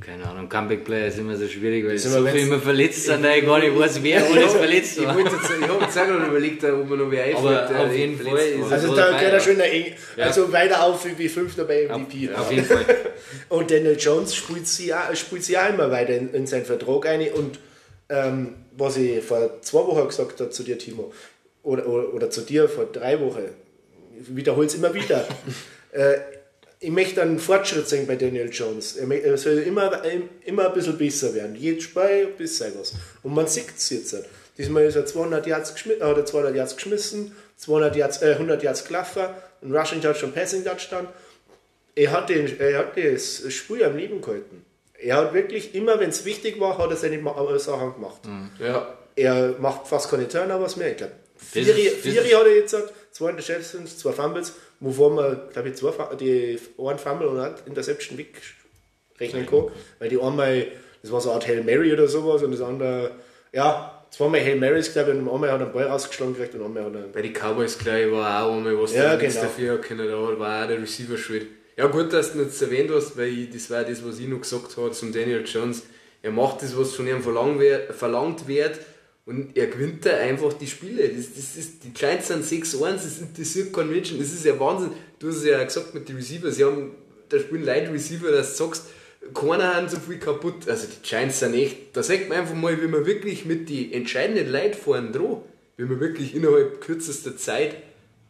[0.01, 3.35] Keine Ahnung, Comeback Player ist immer so schwierig, weil so viele immer verletzt sind, da
[3.35, 5.19] ich gar nicht weiß, wer alles verletzt war.
[5.19, 8.19] Ich, ich, ich habe jetzt auch noch überlegt, ob man noch wer einfällt, auf jeden
[8.19, 9.87] Fall ist Also da geht er schon eng,
[10.17, 10.25] ja.
[10.27, 12.31] also weiter auf wie Fünfter bei MVP.
[12.31, 12.85] Auf, auf jeden Fall.
[13.49, 17.07] und Daniel Jones spielt sie auch, spielt sie auch immer weiter in, in seinen Vertrag
[17.07, 17.59] ein und
[18.09, 21.13] ähm, was ich vor zwei Wochen gesagt habe zu dir, Timo,
[21.63, 23.49] oder, oder, oder zu dir vor drei Wochen,
[24.21, 25.27] ich wiederhole es immer wieder.
[25.93, 26.19] äh,
[26.81, 28.97] ich möchte einen Fortschritt sehen bei Daniel Jones.
[28.97, 30.01] Er soll immer,
[30.45, 31.57] immer ein bisschen besser werden.
[31.57, 32.95] Jedes Spiel ein bisschen was.
[33.23, 34.17] Und man sieht es jetzt.
[34.57, 38.63] Diesmal ist er 200 Yards geschmissen, hat er 200 Yards geschmissen, 200 Yards, äh, 100
[38.63, 39.23] Yards gelaufen,
[39.63, 41.09] ein Rushing Touchdown, Passing Touchdown.
[41.95, 44.65] Er hat, den, er hat das Spiel am Leben gehalten.
[45.01, 47.23] Er hat wirklich immer, wenn es wichtig war, hat er seine
[47.59, 48.27] Sachen gemacht.
[48.27, 48.51] Mhm.
[48.59, 48.95] Ja.
[49.15, 50.91] Er macht fast keine Turnovers mehr.
[50.91, 55.69] Ich glaube, vier, vier hat er jetzt gesagt, zwei Interceptions, zwei Fumbles, wovon man, glaube
[55.69, 59.71] ich, zwei, die einen Fumble und eine Interception wegrechnen kann.
[59.99, 60.67] Weil die einmal,
[61.03, 63.13] das war so eine Art Hail Mary oder sowas und das andere,
[63.53, 66.65] ja, zweimal Hail Marys, glaube ich, und einmal hat er einen Ball rausgeschlagen gekriegt und
[66.65, 67.03] einmal hat er.
[67.13, 69.43] Bei den Cowboys, glaube ich, war auch einmal was ja, der genau.
[69.43, 71.47] dafür können, da war auch der Receiver schuld.
[71.79, 74.41] Ja, gut, dass du das erwähnt hast, weil ich, das war das, was ich noch
[74.41, 75.85] gesagt habe zum Daniel Jones.
[76.23, 78.81] Er macht das, was von ihm verlangt wird
[79.25, 81.09] und er gewinnt da einfach die Spiele.
[81.09, 84.19] Das, das ist, die Giants sind 6-1, das interessiert keinen Menschen.
[84.19, 84.91] Das ist ja Wahnsinn.
[85.21, 86.57] Du hast es ja gesagt mit den Receivers.
[86.57, 86.97] Sie haben,
[87.29, 88.87] da spielen Leute Receiver, dass du sagst,
[89.33, 90.69] keiner hat so viel kaputt.
[90.69, 93.93] Also die Giants sind echt, da sagt man einfach mal, wie man wirklich mit den
[93.93, 95.43] entscheidenden Leuten vorne dran,
[95.77, 97.77] wie man wirklich innerhalb kürzester Zeit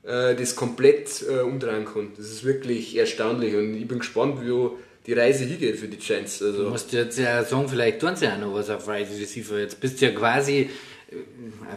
[0.08, 2.12] äh, das komplett äh, umdrehen kann.
[2.16, 4.70] Das ist wirklich erstaunlich und ich bin gespannt, wie
[5.06, 6.42] die Reise hingeht für die Giants.
[6.42, 6.64] Also.
[6.64, 9.58] Du musst jetzt ja sagen, vielleicht tun sie ja noch was auf Wide Receiver.
[9.58, 10.70] Jetzt bist du ja quasi,
[11.10, 11.14] äh,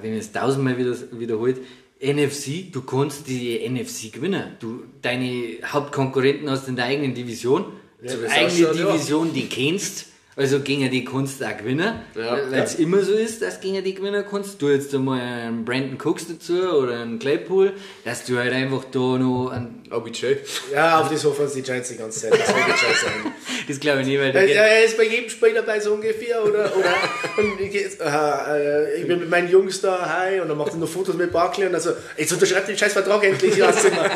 [0.01, 1.57] wenn ich es tausendmal wieder, wiederholt,
[2.01, 4.55] NFC, du kannst die NFC gewinnen.
[4.59, 7.65] Du, deine Hauptkonkurrenten hast in der eigenen Division,
[8.01, 9.33] ja, eigene Division, ja.
[9.33, 12.79] die kennst also gegen die Kunst auch gewinnen, ja, weil es ja.
[12.79, 14.61] immer so ist, dass gegen die gewinnen kannst.
[14.61, 17.73] Du jetzt einmal einen Brandon Cooks dazu oder einen Claypool,
[18.05, 20.37] dass du halt einfach da noch einen OBJ.
[20.73, 22.31] Ja, auf das hoffen sie die Giants die ganze Zeit.
[22.31, 23.33] Das wird OBJ sein.
[23.67, 26.71] das glaube ich nicht, weil ja, Er ist bei jedem Spiel dabei so ungefähr, oder?
[26.77, 26.95] oder
[27.37, 30.87] und ich, äh, ich bin mit meinen Jungs da, hi, und dann macht er noch
[30.87, 34.09] Fotos mit Barkley und dann so, jetzt unterschreibt den scheiß Vertrag endlich, lass immer.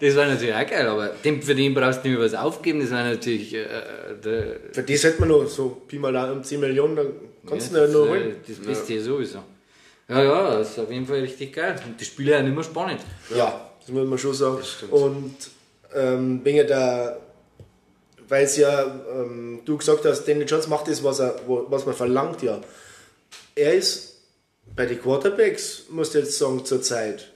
[0.00, 2.34] ja, das war natürlich auch geil, aber dem, für den brauchst du nicht mehr was
[2.34, 3.54] aufgeben, das war natürlich.
[3.54, 3.66] Äh,
[4.72, 7.12] für das hätte man noch so Pi mal um 10 Millionen, dann
[7.46, 8.36] kannst ja, du ja noch holen.
[8.46, 9.00] Das Beste ja.
[9.00, 9.38] sowieso.
[10.08, 11.78] Ja, ja, das ist auf jeden Fall richtig geil.
[11.84, 13.00] Und die Spiele sind immer spannend.
[13.34, 14.58] Ja, das muss man schon sagen.
[14.90, 15.36] Und
[15.94, 17.20] ähm, wegen der,
[18.28, 21.94] weil es ja, ähm, du gesagt hast, Daniel Jones macht das, was, er, was man
[21.94, 22.60] verlangt, ja.
[23.54, 24.18] Er ist
[24.74, 27.32] bei den Quarterbacks, musst du jetzt sagen, zurzeit,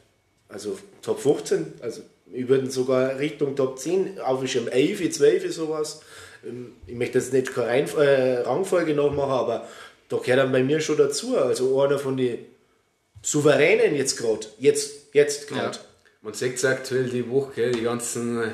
[0.49, 2.03] also Top 15, also
[2.33, 6.01] ich würde sogar Richtung Top 10, auf ich im 11, 12, sowas.
[6.47, 9.69] Ähm, Ich möchte jetzt nicht keine Reihenf- äh, Rangfolge nachmachen, aber
[10.09, 11.37] da gehört er bei mir schon dazu.
[11.39, 12.39] Also einer von den
[13.23, 14.47] Souveränen jetzt gerade.
[14.59, 15.79] Jetzt, jetzt gerade.
[16.23, 18.49] Man sagt es aktuell die Woche, gell, die ganzen äh,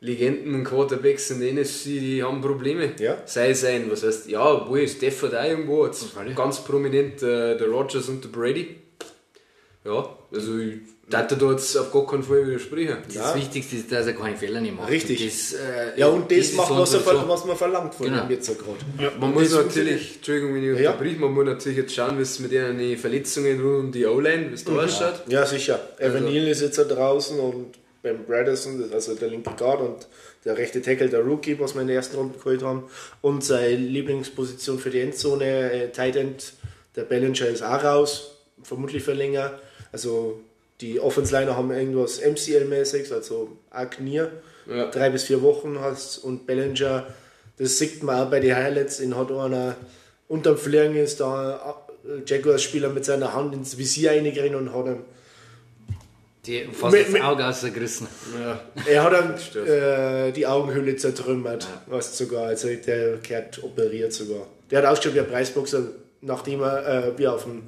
[0.00, 2.92] Legenden, Quarterbacks in der NFC, die haben Probleme.
[2.98, 3.18] Ja.
[3.24, 6.04] Sei es ein, was heißt, ja, obwohl Stafford auch irgendwo, jetzt
[6.34, 8.76] ganz prominent äh, der Rogers und der Brady.
[9.84, 10.78] Ja, also ich
[11.12, 12.98] darf da jetzt auf gar keinen Fall widersprechen.
[13.12, 14.90] Das Wichtigste ist, dass er keine Fehler nicht macht.
[14.90, 15.20] Richtig.
[15.20, 18.24] Und Das, äh, Ja, und das ist macht, was, er, was man verlangt von Genau.
[18.24, 19.10] ihm jetzt gerade.
[19.18, 20.90] Man Und muss das natürlich, Entschuldigung, wenn ich Ja.
[20.90, 24.50] unterbrich, man muss natürlich jetzt schauen, wie es mit den Verletzungen rund um die O-Line,
[24.50, 25.22] wie es da ausschaut.
[25.28, 25.78] Ja, sicher.
[25.98, 30.08] Evan Also- Neal ist jetzt da draußen und beim Bradison, also der linke Guard und
[30.44, 32.84] der rechte Tackle, der Rookie, was wir in der ersten Runde geholt haben.
[33.20, 36.54] Und seine Lieblingsposition für die Endzone, äh, Tight End,
[36.96, 39.52] der Bellinger ist auch raus, vermutlich für länger.
[39.92, 40.40] Also
[40.82, 44.24] die Offense-Liner haben irgendwas MCL-mäßiges, also auch Knie.
[44.66, 44.90] Ja.
[44.90, 47.06] Drei bis vier Wochen hast und Bellinger,
[47.56, 49.76] das sieht man auch bei den Highlights, in hat einer
[50.28, 55.04] unterm Fliegen ist da ein Jaguars-Spieler mit seiner Hand ins Visier reingerissen und hat ihm
[56.46, 58.08] Die fast Mit- das Auge ausgerissen.
[58.86, 59.12] Er hat
[59.54, 64.46] dann äh, die Augenhöhle zertrümmert, was sogar, also der gehört operiert sogar.
[64.70, 65.82] Der hat ausgeschaut wie ein Preisboxer,
[66.20, 67.62] nachdem er äh, wie auf dem,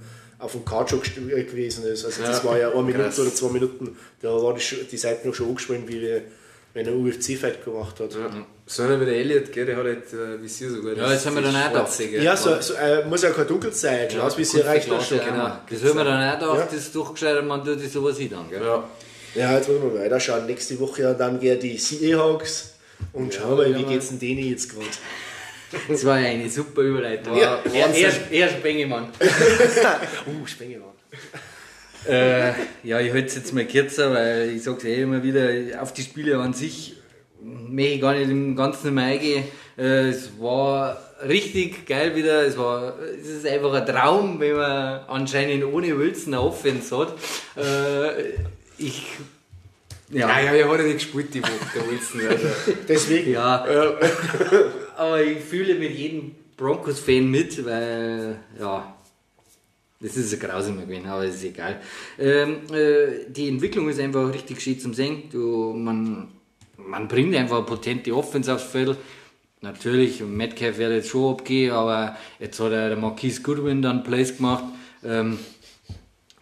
[0.45, 0.65] auf dem
[1.31, 2.05] äh, gewesen ist.
[2.05, 3.19] Also das Ja, war ja eine Minute krass.
[3.21, 6.23] oder zwei Minuten, da war die, die Seite noch schon angespannt, wie wir-
[6.75, 8.13] wenn er UFC-Fight gemacht hat.
[8.15, 8.47] Ja.
[8.67, 10.95] So einer wie der Elliot, gell, der hat halt äh, Visier sogar.
[10.97, 12.21] Ja, das haben wir dann auch gell.
[12.23, 15.19] Ja, so, so, äh, muss ja kein dunkel sein, Glas, wie sie reicht das schon.
[15.21, 15.53] Genau.
[15.71, 16.65] Das haben wir dann auch gedacht, Ja.
[16.65, 18.51] das ist durchgescheit, man tut das sowas sieht dann.
[18.51, 18.61] Gell?
[18.61, 18.83] Ja.
[19.37, 20.47] Ja, jetzt müssen wir weiter schauen.
[20.47, 22.75] Nächste Woche ja dann gehen die Seahawks
[23.13, 23.89] und schauen wir, wie ja.
[23.89, 24.87] geht's denn denen jetzt gerade.
[25.89, 27.37] Das war ja eine super Überleitung.
[27.37, 29.09] Ja, er, er, er Spengemann.
[30.27, 30.91] Uh, Spengemann.
[32.09, 32.53] äh,
[32.83, 35.49] ja, ich halte es jetzt mal kürzer, weil ich sage es eh immer wieder,
[35.81, 36.95] auf die Spiele an sich
[37.45, 39.45] möchte ich gar nicht im Ganzen mehr eingehen.
[39.77, 42.47] Äh, es war richtig geil wieder.
[42.47, 47.15] Es, war, es ist einfach ein Traum, wenn man anscheinend ohne Wilson eine Offense hat.
[47.57, 48.35] Äh,
[48.79, 49.07] ich,
[50.11, 52.21] ja, Ja, ja, er hat ja nicht gespielt die Woche, der Wilson.
[52.29, 52.73] Also.
[52.89, 53.67] Deswegen, ja.
[54.97, 58.95] Aber ich fühle mit jedem Broncos-Fan mit, weil, ja,
[60.01, 61.81] das ist ein grausamer gewesen, aber ist egal.
[62.19, 65.25] Ähm, äh, die Entwicklung ist einfach richtig schön zum Sehen.
[65.31, 66.29] Du, man,
[66.77, 68.99] man bringt einfach eine potente Offense aufs Feld.
[69.63, 74.37] Natürlich, Metcalf wird jetzt schon abgehen, aber jetzt hat er der Marquise Goodwin dann Plays
[74.37, 74.65] gemacht.
[75.03, 75.39] Ähm,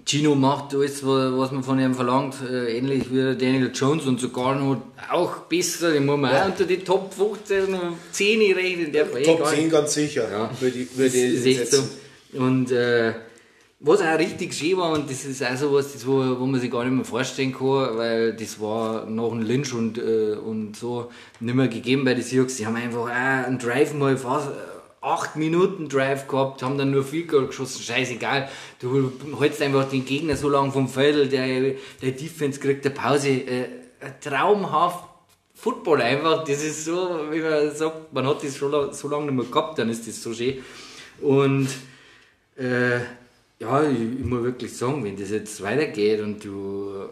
[0.05, 4.20] Gino macht alles, wa- was man von ihm verlangt, äh, ähnlich wie Daniel Jones und
[4.20, 4.78] sogar noch
[5.11, 5.92] auch besser.
[5.92, 8.92] Den muss man auch unter die Top 15 und 10 rechnen.
[8.92, 9.72] Der eh Top gar 10 nicht.
[9.72, 10.28] ganz sicher.
[10.30, 10.50] Ja.
[10.61, 11.82] Würde ich, würde ich so.
[12.38, 13.12] Und äh,
[13.84, 16.61] was auch richtig schön war, und das ist auch so was, das, wo, wo man
[16.61, 20.76] sich gar nicht mehr vorstellen kann, weil das war nach dem Lynch und, äh, und
[20.76, 22.57] so nicht mehr gegeben bei den Seahawks.
[22.57, 24.48] Die haben einfach auch einen Drive mal fast
[25.03, 28.48] äh, acht Minuten Drive gehabt, haben dann nur viel Goal geschossen, scheißegal.
[28.80, 33.28] Du hältst einfach den Gegner so lange vom Feld, der, der Defense kriegt eine Pause.
[33.28, 33.68] Äh,
[34.20, 35.05] traumhaft
[35.55, 39.34] Football einfach, das ist so, wie man sagt, man hat das schon so lange nicht
[39.34, 40.59] mehr gehabt, dann ist das so schön.
[41.20, 41.68] Und
[42.57, 42.98] äh,
[43.61, 47.09] ja, ich, ich muss wirklich sagen, wenn das jetzt weitergeht und du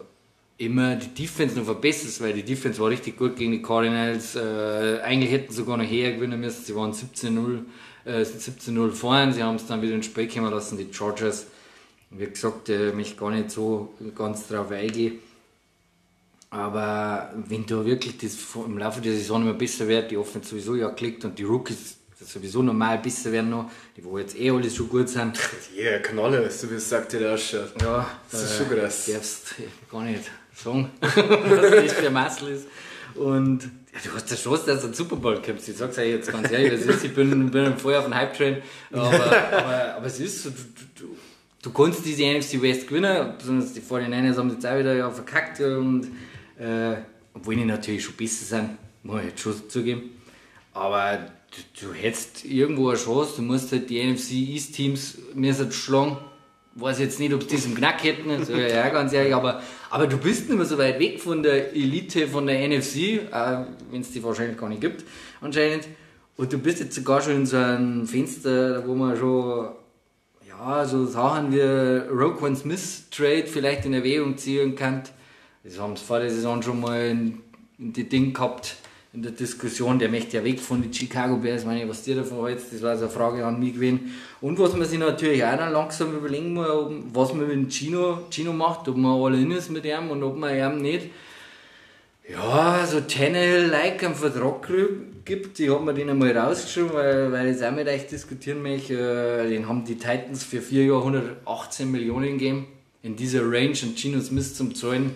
[0.61, 4.35] immer die Defense noch verbesserst, weil die Defense war richtig gut gegen die Cardinals.
[4.35, 6.63] Äh, eigentlich hätten sie sogar noch höher gewinnen müssen.
[6.63, 7.59] Sie waren 17-0
[8.05, 9.33] äh, 17-0 vorhin.
[9.33, 11.47] Sie haben es dann wieder ins Spiel kommen lassen, die Chargers.
[12.11, 15.19] Wie gesagt, äh, mich gar nicht so ganz drauf eingehen.
[16.49, 18.35] Aber wenn du wirklich das
[18.65, 21.97] im Laufe der Saison immer besser wird, die Offense sowieso ja klickt und die Rookies
[22.19, 25.39] sowieso normal besser werden noch, die wo jetzt eh alles schon gut sind.
[25.75, 27.73] Ja, Knalle, so wie es sagt, der ausschaut.
[27.81, 29.05] Ja, Das ist schon krass.
[29.11, 29.55] darfst
[29.89, 30.63] gar nicht was
[31.15, 32.67] das für ein Massel ist.
[33.15, 35.67] Und ja, du hast ja Chance, dass du einen Super Bowl kommst.
[35.67, 38.57] Ich sag's euch jetzt ganz ehrlich, das ist, ich bin, bin voll auf dem Hype-Train.
[38.91, 41.15] Aber, aber, aber es ist so, du, du, du,
[41.61, 45.59] du kannst diese NFC West gewinnen, besonders die 49ers haben jetzt auch wieder ja verkackt.
[45.59, 46.07] Und,
[46.57, 46.95] äh,
[47.33, 50.11] obwohl die natürlich schon besser sind, muss ich jetzt schon zugeben.
[50.73, 55.71] Aber du, du hättest irgendwo eine Chance, du musst halt die NFC East Teams müssen
[55.71, 56.17] schlagen.
[56.73, 60.17] Weiß jetzt nicht, ob sie im Knack hätten, ich ja ganz ehrlich, aber, aber du
[60.17, 64.11] bist nicht mehr so weit weg von der Elite von der NFC, äh, wenn es
[64.11, 65.03] die wahrscheinlich gar nicht gibt,
[65.41, 65.87] anscheinend.
[66.37, 69.69] Und du bist jetzt sogar schon in so einem Fenster, wo man schon,
[70.47, 75.03] ja, so Sachen wie Rogue One Smith Trade vielleicht in Erwägung ziehen kann.
[75.63, 77.41] Das haben sie vor der Saison schon mal in,
[77.77, 78.77] in die Ding gehabt,
[79.13, 79.99] in der Diskussion.
[79.99, 81.65] Der möchte ja weg von den Chicago Bears.
[81.65, 84.13] Meine, was dir davon hältst, das war so eine Frage an mich gewesen.
[84.39, 86.67] Und was man sich natürlich auch dann langsam überlegen muss,
[87.13, 90.37] was man mit dem Gino macht, ob man all in ist mit ihm und ob
[90.37, 91.09] man ihm nicht
[92.31, 94.67] ja, so Tannehill-like einen Vertrag
[95.25, 95.59] gibt.
[95.59, 98.93] Ich habe mir den einmal rausgeschrieben, weil, weil ich es auch mit euch diskutieren möchte.
[98.93, 102.67] Äh, Den haben die Titans für vier Jahre 118 Millionen gegeben.
[103.03, 105.15] In dieser Range und Gino Smith zum Zahlen.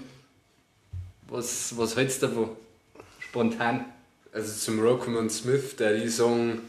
[1.29, 2.49] Was, was hältst du davon?
[3.35, 3.83] Spontan.
[4.31, 6.61] Also zum Rockman Smith, der die sagen,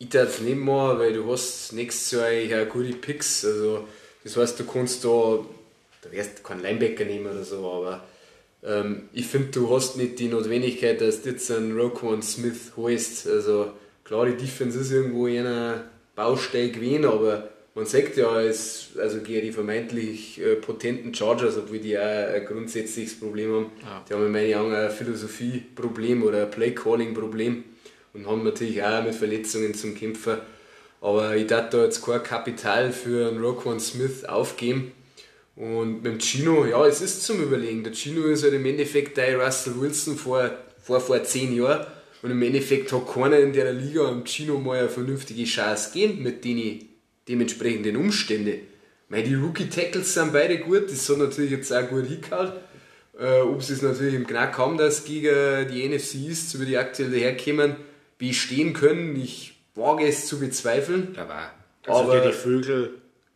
[0.00, 3.44] ich darf nicht machen, weil du hast nächstes Jahr gute Picks.
[3.44, 3.86] Also
[4.24, 8.02] das heißt, du kannst da, du wirst keinen Linebacker nehmen oder so, aber
[8.64, 13.28] ähm, ich finde, du hast nicht die Notwendigkeit, dass du jetzt einen Roquan Smith holst.
[13.28, 13.70] Also
[14.02, 15.84] klar, die Defense ist irgendwo in einer
[16.16, 21.78] Baustelle gewesen, aber man sagt ja, es, also gegen die vermeintlich äh, potenten Chargers, obwohl
[21.78, 23.66] die auch ein grundsätzliches Problem haben.
[23.82, 24.04] Ja.
[24.08, 27.64] Die haben in meinen Augen ein Philosophie-Problem oder ein Play-Calling-Problem
[28.12, 30.38] und haben natürlich auch mit Verletzungen zum Kämpfen.
[31.00, 34.92] Aber ich darf da jetzt kein Kapital für einen Roquan Smith aufgeben.
[35.56, 37.84] Und mit dem Chino, ja, es ist zum Überlegen.
[37.84, 40.50] Der Chino ist halt im Endeffekt der Russell Wilson vor,
[40.82, 41.86] vor, vor zehn Jahren.
[42.22, 46.22] Und im Endeffekt hat keiner in der Liga am Chino mal eine vernünftige Chance gegeben
[46.22, 46.91] mit den
[47.28, 48.60] dementsprechenden Umständen.
[49.08, 52.52] Weil die Rookie-Tackles sind beide gut, das hat natürlich jetzt auch gut hingehauen.
[53.18, 56.78] Äh, ob sie es natürlich im Knack haben, dass gegen die NFC East, über die
[56.78, 57.76] aktuell daherkommen,
[58.18, 61.14] bestehen können, ich wage es zu bezweifeln.
[61.18, 61.50] Aber
[61.86, 62.90] Also Aber- die Vögel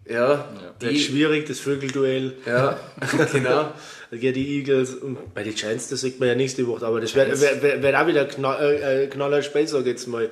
[0.09, 0.49] Ja,
[0.81, 2.35] wird die, schwierig, das Vögelduell.
[2.47, 2.81] ja
[3.33, 3.73] genau.
[4.13, 4.95] Gegen die Eagles.
[4.95, 6.87] Und bei den Giants, das sieht man ja nächste Woche.
[6.87, 10.07] Aber das wird, wird, wird, wird auch wieder knall, äh, knaller Spiel, sag ich jetzt
[10.07, 10.31] mal.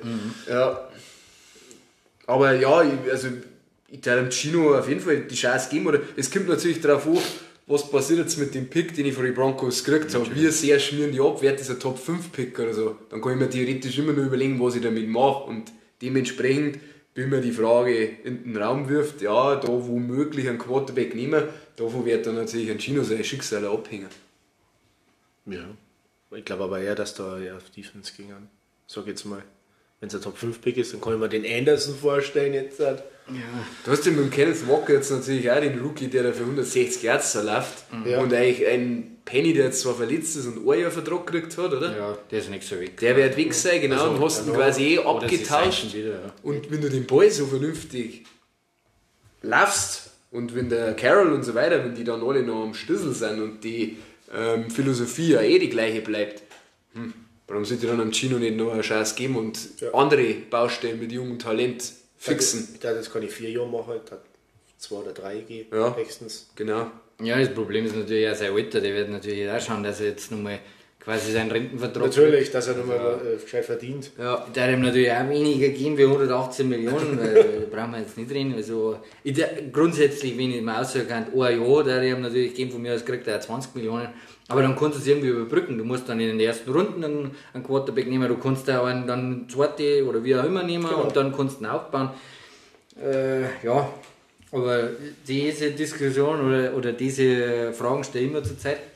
[0.49, 0.87] Ja.
[2.27, 3.27] Aber ja, ich, also
[3.87, 5.87] ich darf dem Chino auf jeden Fall die Chance geben.
[5.87, 7.17] Oder es kommt natürlich darauf an,
[7.67, 10.33] was passiert jetzt mit dem Pick, den ich von den Broncos gekriegt habe.
[10.35, 11.41] Wie sehr schmieren die ab?
[11.41, 12.97] Wird das ein Top 5 Pick oder so?
[13.09, 15.45] Dann kann ich mir theoretisch immer nur überlegen, was ich damit mache.
[15.45, 15.71] Und
[16.01, 16.79] dementsprechend,
[17.15, 21.43] wenn mir die Frage in den Raum wirft, ja, da wo möglich einen Quarterback nehmen,
[21.75, 24.09] davon wird dann natürlich ein Chino sein Schicksal abhängen.
[25.45, 25.65] Ja.
[26.35, 28.33] Ich glaube aber eher, dass da eher auf Defense ging.
[28.87, 29.43] Sag jetzt mal.
[29.99, 32.79] Wenn es ein Top 5 Pick ist, dann kann ich mir den Anderson vorstellen jetzt.
[32.79, 33.03] Halt.
[33.83, 36.41] Du hast ja mit dem Kenneth Walker jetzt natürlich auch den Rookie, der da für
[36.43, 37.85] 160 Yards da läuft.
[38.05, 38.19] Ja.
[38.19, 41.73] Und eigentlich ein Penny, der jetzt zwar verletzt ist und ein Jahr Vertrag gekriegt hat,
[41.73, 41.97] oder?
[41.97, 42.97] ja, der ist nicht so weg.
[42.97, 45.93] Der wird weg sein, genau, Also, und hast ihn quasi eh abgetauscht.
[45.95, 46.33] wieder, ja.
[46.43, 48.25] Und wenn du den Ball so vernünftig
[49.41, 53.13] laufst und wenn der Carroll und so weiter, wenn die dann alle noch am Schlüssel
[53.13, 53.97] sind und die
[54.35, 56.43] ähm, Philosophie ja eh die gleiche bleibt,
[56.93, 57.13] hm,
[57.55, 59.93] warum sollte dann am Chino nicht noch eine Chance geben und Ja.
[59.93, 62.67] andere Baustellen mit jungem Talent fixen?
[62.73, 64.11] Ich dachte, jetzt kann ich vier Jahre machen, ich
[64.77, 65.95] zwei oder drei gehen, Ja.
[65.95, 66.49] höchstens.
[66.55, 66.91] Genau.
[67.23, 68.81] Ja, das Problem ist natürlich auch sein Alter.
[68.81, 70.59] Der wird natürlich auch schauen, dass er jetzt nochmal
[70.99, 74.11] quasi seinen Rentenvertrag Natürlich, dass er nochmal äh, gescheit verdient.
[74.17, 74.45] Ja.
[74.53, 77.33] Der hat ihm natürlich auch weniger geben wie 118 Millionen, weil
[77.71, 78.53] da brauchen wir jetzt nicht reden.
[78.55, 79.41] Also, ich,
[79.71, 82.95] grundsätzlich, wenn ich mir aussagen kann, oh ja, der hat ihm natürlich geben, von mir
[82.95, 84.09] aus kriegt er auch 20 Millionen.
[84.47, 85.77] Aber dann kannst du es irgendwie überbrücken.
[85.77, 89.07] Du musst dann in den ersten Runden einen, einen Quarterback nehmen, du kannst auch einen
[89.07, 92.11] dann zweite oder wie auch immer nehmen und dann kannst du ihn aufbauen.
[93.01, 93.89] Äh, ja,
[94.51, 94.89] aber
[95.27, 98.94] diese Diskussion oder, oder diese Fragen stelle ich mir zurzeit.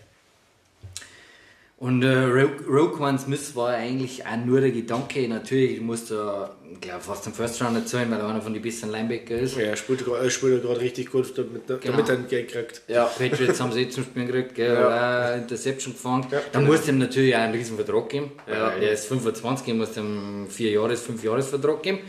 [1.80, 6.50] Und äh, Rogue, Rogue One Smith war eigentlich auch nur der Gedanke, natürlich musst du,
[6.74, 9.56] ich glaube, fast den First Round erzählen, weil er einer von den besten Linebacker ist.
[9.56, 11.98] Ja, er spielt, er spielt gerade richtig gut, damit, damit Genau.
[12.00, 12.82] er ein Geld kriegt.
[12.90, 13.06] Ja.
[13.06, 15.36] Patriots haben sie eh zum Spielen gekriegt, gell, Ja.
[15.36, 16.28] Interception gefangen.
[16.32, 18.32] Ja, Dann musst du ihm natürlich auch einen riesen Vertrag geben.
[18.46, 18.72] Ja.
[18.78, 22.00] Der ist 25, du musst ihm einen 4 Jahres, 5 Jahres Vertrag geben.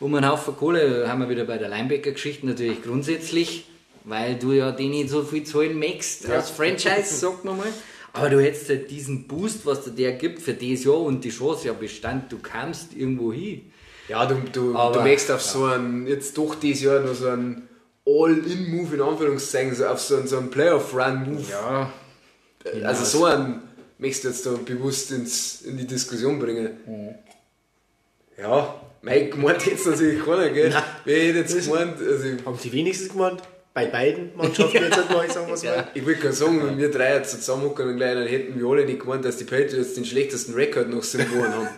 [0.00, 3.66] Um einen Haufen Kohle haben wir wieder bei der Linebacker-Geschichte natürlich grundsätzlich,
[4.04, 7.66] weil du ja den nicht so viel zahlen möchtest als Franchise, sagt man mal.
[8.18, 11.30] Aber du hättest halt diesen Boost, was dir der gibt für dieses Jahr und die
[11.30, 13.70] Chance ja bestand, du kamst irgendwo hin.
[14.08, 17.28] Ja, du, du, Aber- du merkst auf so einen, jetzt doch dieses Jahr noch so
[17.28, 17.68] einen
[18.06, 21.42] All-In-Move in Anführungszeichen, so auf so einen, so einen Playoff-Run-Move.
[21.50, 21.92] Ja,
[22.84, 23.62] also so einen
[23.98, 26.70] möchtest du jetzt da bewusst ins, in die Diskussion bringen.
[28.38, 30.74] Ja, Mike gemeint jetzt natürlich keiner, gell?
[31.04, 33.42] Wer hätte jetzt gemeint, also Haben die wenigstens gemeint?
[33.78, 35.86] Bei beiden Mannschaften jetzt halt mal, sagen wir es mal.
[35.94, 38.84] ich wollte gerade sagen, wenn wir drei jetzt zusammenhocken und gleich, dann hätten wir alle
[38.84, 41.68] nicht gemeint, dass die Patriots den schlechtesten Rekord noch sieben gewonnen haben.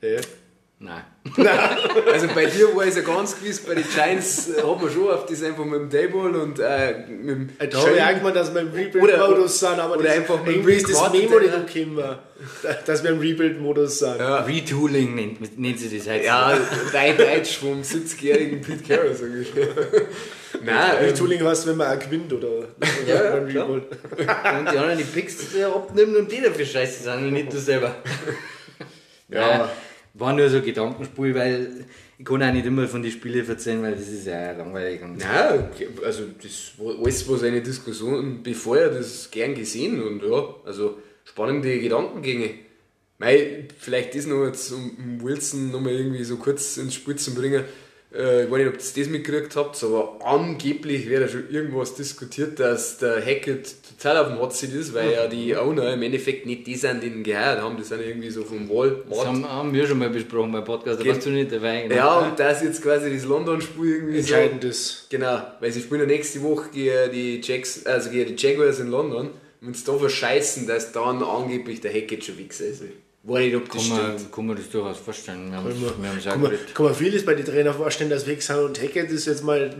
[0.00, 0.20] Ja.
[0.82, 1.02] Nein.
[2.10, 5.10] Also bei dir war es ja ganz gewiss, bei den Giants äh, hat man schon
[5.10, 8.54] auf das einfach mit dem Dayball und äh, mit dem Da habe ich gemeint, dass
[8.54, 12.18] wir im Rebuild-Modus sind, aber oder das, einfach mit irgendwie ist das Memo nicht gekommen,
[12.86, 14.18] dass wir im Rebuild-Modus sind.
[14.18, 14.38] Ja.
[14.38, 16.24] Retooling nennt, nennt sie das halt.
[16.24, 16.58] Ja,
[16.92, 19.52] dein Deutsch vom 70-jährigen Pete Carroll, sag ich.
[20.64, 22.48] Nein, ähm, Retooling heißt, wenn man auch gewinnt, oder?
[22.48, 22.68] oder
[23.06, 23.66] Ja, beim klar.
[23.68, 23.84] Rebuild.
[23.90, 27.58] Und die anderen die Picks äh, abnehmen und die dafür scheiße sind und nicht du
[27.58, 27.96] selber.
[29.28, 29.58] Ja.
[29.58, 29.68] Nein,
[30.14, 31.84] war nur so ein Gedankenspiel, weil
[32.18, 35.00] ich kann auch nicht immer von den Spielen erzählen, weil das ist ja langweilig.
[35.00, 35.68] Nein,
[36.04, 41.78] also das war alles, was eine Diskussion befeuert, ist gern gesehen und ja, also spannende
[41.78, 42.50] Gedankengänge.
[43.18, 47.64] Mei, vielleicht das noch jetzt, um Wilson nochmal irgendwie so kurz ins Spiel zu bringen.
[48.12, 51.94] Äh, ich weiß nicht, ob ihr das mitgekriegt habt, aber angeblich wäre da schon irgendwas
[51.94, 56.46] diskutiert, dass der Hackett total auf dem Hotseat ist, weil ja die Owner im Endeffekt
[56.46, 59.26] nicht die sind, die ihn geheiert haben, die sind irgendwie so vom das Walmart.
[59.26, 61.82] haben, haben wir schon mal besprochen beim Podcast, da warst du nicht dabei.
[61.82, 61.94] genau.
[61.94, 64.34] Ja, und das jetzt quasi das London-Spiel irgendwie so.
[64.34, 65.06] Entscheidendes.
[65.08, 68.88] Genau, weil sie spielen ja nächste Woche gegen die, Jacks, also gegen die Jaguars in
[68.88, 69.30] London.
[69.62, 72.82] Und sie da verscheißen, dass dann angeblich der Hackett schon Wichser ist.
[73.22, 74.00] Weiß nicht, ob das Kann stimmt.
[74.22, 75.50] man, kann man das durchaus vorstellen.
[75.50, 78.08] Wir haben Kann man- wir haben Kann man, kann man vieles bei den Trainern vorstellen,
[78.08, 79.74] dass sind und Hackett ist jetzt mal,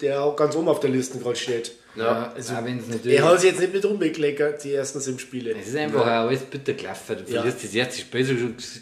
[0.00, 1.72] der auch ganz oben auf der Liste gerade steht.
[1.96, 3.18] Ja, also auch wenn es natürlich.
[3.18, 5.54] Er hat sich jetzt nicht mit rumgekleckert, die ersten sieben Spiele.
[5.56, 7.16] Es ist einfach auch alles bitter gelaufen.
[7.26, 7.40] Du Ja.
[7.42, 8.34] verlierst das erste Spiel so,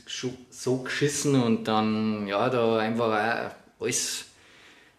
[0.06, 3.06] so, so geschissen und dann, ja, da einfach
[3.78, 4.24] auch alles.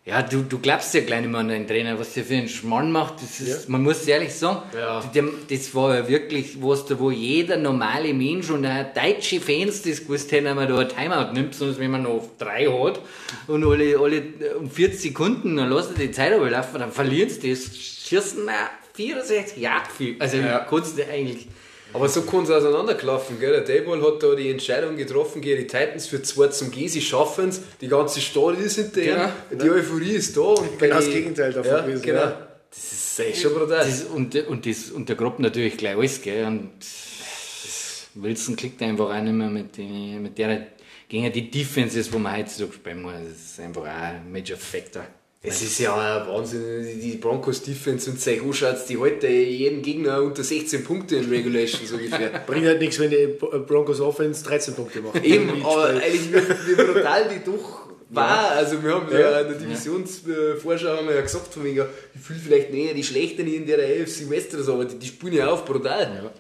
[0.05, 2.49] Ja, du, du glaubst ja gleich nicht mehr an deinen Trainer, was der für einen
[2.49, 3.21] Schmarrn macht.
[3.23, 5.01] Das ist, Man muss ehrlich sagen, Ja.
[5.49, 10.01] das war ja wirklich was, da wo jeder normale Mensch und auch deutsche Fans das
[10.01, 12.99] gewusst hätten, wenn man da ein Timeout nimmt, sonst wenn man noch drei hat
[13.47, 14.23] und alle, alle
[14.59, 18.53] um 40 Sekunden, dann lassen die Zeit aber laufen, dann verlieren sie das, schießen auch
[18.95, 20.17] 64 Jahre viel.
[20.19, 20.59] Also Ja.
[20.69, 21.47] kannst du eigentlich.
[21.93, 23.51] Aber so kann es auseinanderklaffen, gell?
[23.51, 26.87] Der Dayball hat da die Entscheidung getroffen gegen die Titans für 2 zum G.
[26.87, 30.41] Sie schaffen es, die ganze Stadt ist hinterher, die Euphorie ist da.
[30.41, 32.19] Und Genau das Gegenteil davon ja, gewesen, Genau.
[32.19, 32.47] ja.
[32.71, 33.85] Das ist echt schon brutal.
[33.85, 36.45] Das, und, und das untergrabt natürlich gleich alles, gell?
[36.45, 36.71] Und
[38.15, 40.67] Wilson klickt einfach auch nicht mehr mit, den, mit der
[41.07, 43.13] gegen die Defenses, wo man heutzutage spielen muss.
[43.13, 45.05] Das ist einfach auch ein Major Factor.
[45.45, 50.41] Es ist ja Wahnsinn, die- Broncos Defense und sich anschaut, die halten jeden Gegner unter
[50.43, 52.29] 16 Punkte in Regulation so ungefähr.
[52.47, 55.21] Bringt halt nichts, wenn die Broncos Offense 13 Punkte macht.
[55.23, 58.51] Eben, aber eigentlich wie, brutal die doch war.
[58.51, 62.21] Also wir haben ja, in der Divisionsvorschau haben wir ja gesagt, von wegen, ja, ich
[62.21, 65.33] fühle vielleicht näher die Schlechten in der AFC West oder so, aber die, die spielen
[65.33, 66.31] ja auf brutal.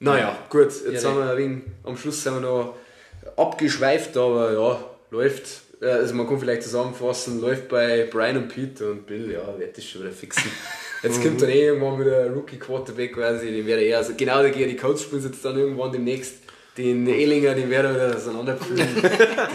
[0.00, 2.74] Naja, gut, jetzt Ja, haben wir ein wenig, am Schluss sind wir noch
[3.36, 5.62] abgeschweift, aber ja, läuft.
[5.84, 9.76] Äh, Also man kann vielleicht zusammenfassen, läuft bei Brian und Pete und Bill, ja, wird
[9.76, 10.50] das schon wieder fixen.
[11.02, 14.42] Jetzt kommt dann eh irgendwann wieder ein Rookie Quarterback quasi, den werde eher, also genau
[14.42, 16.36] der die Coach spielen jetzt dann irgendwann demnächst.
[16.78, 18.86] Den Ehlinger, den werde ich wieder auseinanderpflügen.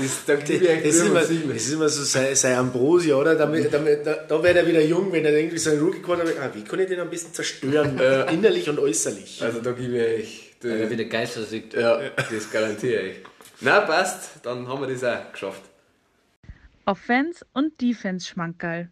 [0.02, 1.30] Das, da gebe ich euch Es ist, immer, es
[1.68, 3.36] ist immer so sein, sein Ambrosia, oder?
[3.36, 6.36] Damit, damit, da da wird er wieder jung, wenn er irgendwie so ein rookie quarterback
[6.40, 8.00] ah, wie kann ich den am besten zerstören?
[8.32, 9.42] Innerlich und äußerlich.
[9.44, 10.54] Also da gebe ich euch.
[10.64, 11.74] Er die- wieder Geister sieht.
[11.74, 13.16] Ja, das garantiere ich.
[13.62, 15.62] Na, passt, dann haben wir das auch geschafft.
[16.90, 18.90] Offense und Defense Schmankerl.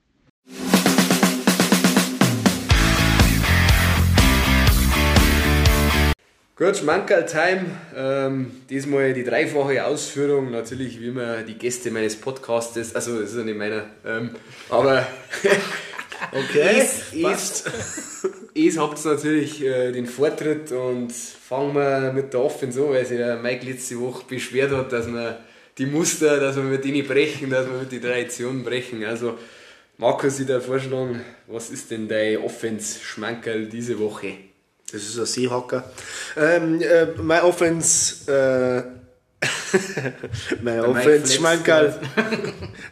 [6.56, 7.66] Gut, Schmankerl Time.
[7.95, 10.52] Ähm, diesmal die dreifache Ausführung.
[10.52, 12.93] Natürlich, wie immer, die Gäste meines Podcastes.
[12.93, 13.86] Also, das ist ja nicht meiner.
[14.06, 14.30] Ähm,
[14.70, 15.08] aber
[16.32, 17.66] Okay, es,
[18.54, 23.18] es habt natürlich äh, den Vortritt und fangen wir mit der Offense an, weil sich
[23.18, 25.39] der Mike letzte Woche beschwert hat, dass wir
[25.78, 29.03] die Muster, dass wir mit denen brechen, dass wir mit den Traditionen brechen.
[29.05, 29.38] Also,
[29.97, 34.34] Markus, ich da vorschlagen, was ist denn dein Offense-Schmankerl diese Woche?
[34.91, 35.91] Das ist ein Seehacker.
[36.38, 38.97] Ähm, äh, mein Offense, äh,
[40.61, 41.99] mein Mike Offense flext Schmankerl,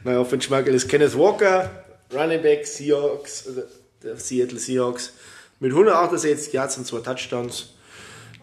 [0.03, 3.63] mein Offense ist Kenneth Walker, Running Back Seahawks, also
[4.03, 5.13] der Seattle Seahawks,
[5.59, 7.73] mit 168 Yards und zwei Touchdowns,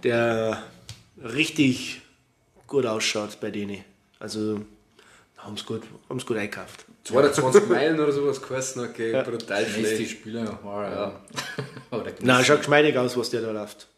[0.03, 0.63] der
[1.23, 2.01] richtig
[2.67, 3.85] gut ausschaut bei denen.
[4.23, 4.61] Also
[5.37, 6.85] haben es gut, haben's gut eingekauft.
[7.03, 10.07] 22 Meilen oder sowas geheißen, okay, brutal Nächste schnell.
[10.07, 11.21] Spieler ja.
[11.91, 13.89] Oder Nein, schaut geschmeidig aus, was der da läuft.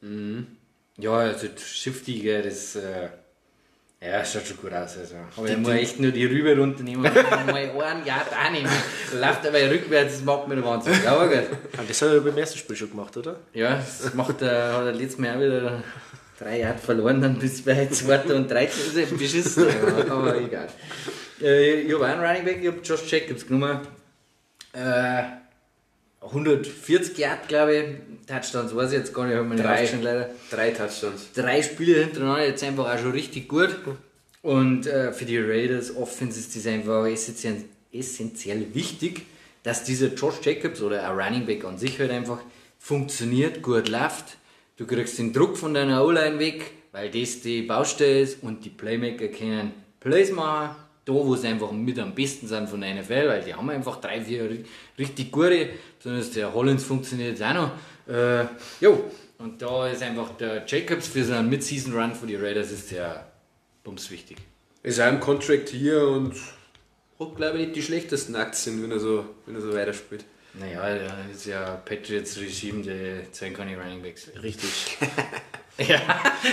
[0.97, 2.77] Ja, also Shifty, gell, das.
[2.77, 3.11] Äh,
[4.01, 4.97] ja, schaut schon gut aus.
[4.97, 5.17] Also.
[5.37, 8.71] Aber ich muss echt nur die Rübe runternehmen und dann mal einen Jahr da nehmen.
[9.13, 10.95] Läuft aber rückwärts, das macht mir Wahnsinn.
[11.05, 11.45] Ja, aber gut.
[11.77, 13.37] Ah, das hat er beim ersten Spiel schon gemacht, oder?
[13.53, 15.83] Ja, das macht er, hat er letztes Mal auch wieder
[16.45, 18.35] drei Jahre verloren, dann bis bei 2.
[18.35, 18.87] und 13.
[18.87, 19.67] ist er beschissen.
[19.83, 20.69] Aber, aber egal.
[21.41, 23.81] Äh, ich habe einen Running Back, ich habe Josh Jacobs genommen.
[24.73, 25.23] Äh,
[26.21, 28.27] 140 Yard, glaube ich.
[28.27, 30.31] Touchdowns weiß ich jetzt gar nicht, habe mir nicht aufgeschrieben, leider.
[30.51, 31.33] Drei Touchdowns.
[31.35, 33.77] Drei Spiele hintereinander, jetzt einfach auch schon richtig gut.
[34.43, 39.23] Und äh, für die Raiders Offense ist das einfach essentiell, essentiell wichtig,
[39.63, 42.39] dass dieser Josh Jacobs oder ein Running Back an sich halt einfach
[42.79, 44.37] funktioniert, gut läuft.
[44.77, 48.71] Du kriegst den Druck von deiner O-Line weg, weil das die Baustelle ist und die
[48.71, 50.77] Playmaker können Plays machen.
[51.05, 54.01] Da, wo sie einfach mit am besten sind von der NFL, weil die haben einfach
[54.01, 54.65] drei, vier ri-
[54.99, 55.69] richtig gute.
[55.99, 57.71] Sonst der Hollins funktioniert jetzt auch noch.
[58.13, 58.47] Äh,
[58.81, 59.05] jo,
[59.37, 63.31] und da ist einfach der Jacobs für so einen Mid-Season-Run für die Raiders ist der
[63.83, 64.39] bums wichtig.
[64.83, 66.35] Ist auch im Contract hier und
[67.21, 70.25] hat, glaube ich, nicht die schlechtesten Aktien, wenn er so, wenn er so weiterspielt.
[70.59, 74.29] Naja, ja, ist ja Patriots Regime, die zählen keine Running Backs.
[74.43, 74.99] Richtig.
[75.77, 76.01] Ja,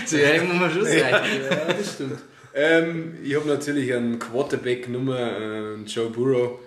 [0.04, 1.00] so ehrlich muss man schon sein.
[1.12, 2.20] Ja, das stimmt.
[2.56, 6.60] ähm, ich habe natürlich einen Quarterback-Nummer, äh, Joe Burrow.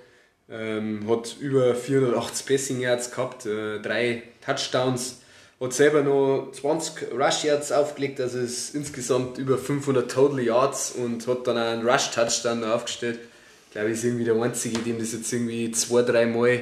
[0.49, 5.23] Ähm, hat über 480 Passing Yards gehabt, äh, drei Touchdowns.
[5.59, 11.27] Hat selber noch 20 Rush Yards aufgelegt, also ist insgesamt über 500 Total Yards und
[11.27, 13.19] hat dann auch einen Rush Touchdown aufgestellt.
[13.67, 16.61] Ich glaube, ist irgendwie der einzige, dem das jetzt irgendwie zwei, drei Mal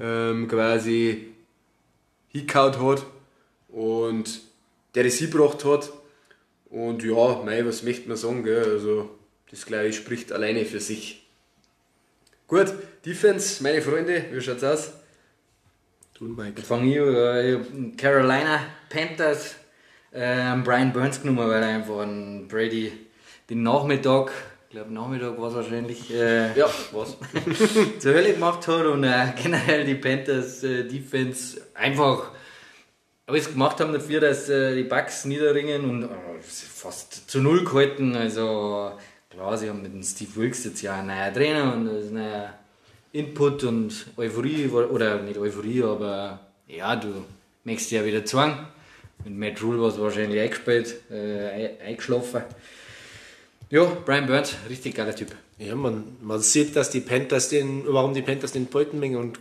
[0.00, 1.32] ähm, quasi
[2.28, 3.06] hingehauen hat
[3.68, 4.40] und
[4.94, 5.92] der das hingebracht hat.
[6.70, 8.64] Und ja, mei, was möchte man sagen, gell?
[8.64, 9.10] Also,
[9.50, 11.26] das glaube ich spricht alleine für sich.
[12.48, 12.72] Gut,
[13.06, 14.92] Defense, meine Freunde, wie schaut's aus?
[16.14, 16.62] Du, Mike.
[16.62, 19.56] Fange ich, äh, Carolina Panthers
[20.14, 22.92] äh, Brian Burns genommen, weil er einfach an Brady
[23.50, 24.30] den Nachmittag,
[24.74, 27.16] ich glaube Nachmittag war es wahrscheinlich, äh, Ja, was?
[28.00, 32.32] zur Hölle gemacht hat und äh, generell die Panthers äh, Defense einfach
[33.28, 36.08] alles gemacht haben dafür, dass äh, die Bucks niederringen und äh,
[36.42, 38.16] fast zu null gehalten.
[38.16, 38.90] Also
[39.30, 42.10] klar, sie haben mit dem Steve Wilkes jetzt ja einen neuen Trainer und das ist
[42.10, 42.54] ein neuer
[43.12, 47.24] Input und Euphorie, oder nicht Euphorie, aber ja, du
[47.62, 48.66] merkst ja wieder Zwang.
[49.24, 51.14] Mit Matt Rule war es wahrscheinlich eingespielt, äh,
[51.76, 52.42] ein- eingeschlafen.
[53.70, 55.28] Ja, Brian Burns, richtig geiler Typ.
[55.58, 59.38] Ja, man, man sieht, dass die Panthers den, warum die Panthers den Beutenmengen und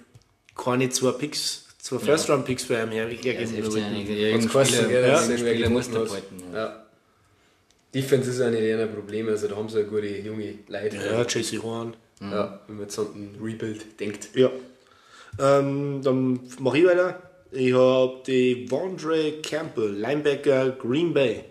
[0.55, 4.07] keine zwei Picks, zwei First-Round-Picks für ihn her- Das hergeben hilft ja nicht.
[4.07, 4.21] wollten.
[4.21, 6.43] Irgendein geheißen, Spieler, gell, ja, Spieler, muss der halten.
[6.53, 6.57] Ja.
[6.59, 6.85] Ja.
[7.93, 10.95] Defense ist eine der Probleme, also da haben sie eine gute junge Leute.
[10.95, 11.95] Ja, JC Horn.
[12.21, 14.29] Ja, wenn man jetzt an ein Rebuild denkt.
[14.35, 14.49] Ja.
[15.39, 17.21] Ähm, dann mache ich weiter.
[17.51, 21.43] Ich habe die Vondre Campbell, Linebacker Green Bay.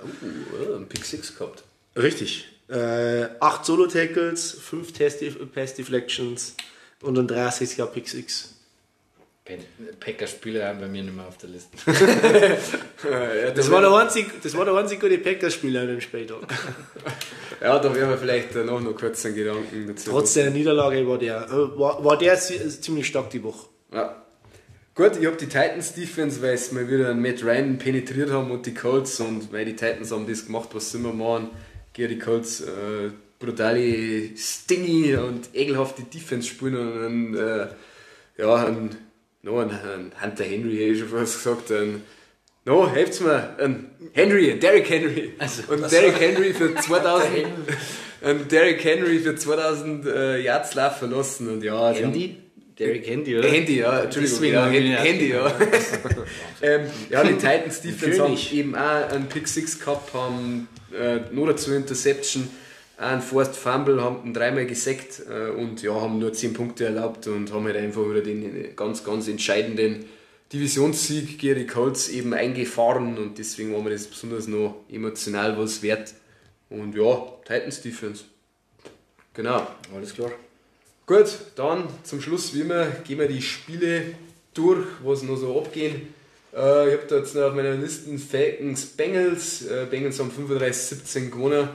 [0.00, 1.63] Oh, ein Pick 6 gehabt.
[1.96, 2.48] Richtig.
[2.68, 6.54] Äh, acht Solo-Tackles, fünf Pass-Deflections
[7.02, 8.50] und ein 63 Jahr Pick 6.
[10.00, 11.76] Packer-Spieler haben bei mir nicht mehr auf der Liste.
[13.54, 16.38] Das war der einzige, das war der einzige gute Packers-Spieler an dem Spieltag.
[17.60, 20.10] Ja, da werden wir vielleicht danach noch kurz einen Gedanken dazu.
[20.10, 23.68] Trotz der Niederlage war der, äh, war, war der zi- ziemlich stark die Woche.
[23.92, 24.22] Ja.
[24.94, 28.50] Gut, ich habe die Titans Defense, weil sie mal wieder einen Matt Ryan penetriert haben
[28.50, 31.50] und die Colts und weil die Titans haben das gemacht, was sie immer machen.
[31.94, 37.66] Gegen die Colts äh, brutale, stingy und ekelhafte Defense spielen und einen, äh,
[38.36, 38.96] ja, einen,
[39.42, 42.02] no, einen, einen Hunter Henry, hätte ich schon fast gesagt, einen,
[42.64, 45.34] no, helft's mir, ein Henry, Derrick Henry.
[45.68, 47.46] und Derrick Henry für 2000,
[48.22, 52.38] und Derrick Henry für 2000 äh, Yards Lauf verlassen und ja, Handy?
[52.76, 53.48] Derek Handy, oder?
[53.48, 55.46] Handy, ja, Entschuldigung, Deswegen ja, ihn Handy, ja.
[56.62, 61.48] ähm, ja, die Titans Defense haben eben auch einen Pick 6 gehabt, haben äh, nur
[61.48, 62.48] dazu Interception,
[62.96, 67.26] einen Forced Fumble, haben ihn dreimal gesackt äh, und ja, haben nur 10 Punkte erlaubt
[67.26, 70.04] und haben halt einfach wieder den ganz, ganz entscheidenden
[70.52, 75.82] Divisionssieg gegen die Colts eben eingefahren und deswegen war mir das besonders noch emotional was
[75.82, 76.14] wert.
[76.70, 78.24] Und ja, Titans Defense.
[79.32, 79.66] Genau.
[79.94, 80.30] Alles klar.
[81.06, 81.26] Gut,
[81.56, 84.14] dann zum Schluss wie immer gehen wir die Spiele
[84.54, 86.14] durch, was noch so abgehen.
[86.54, 89.66] Äh, ich habe da jetzt noch auf meiner Liste Falcons Bengals.
[89.66, 91.68] Äh, Bengals haben 35-17 gewonnen.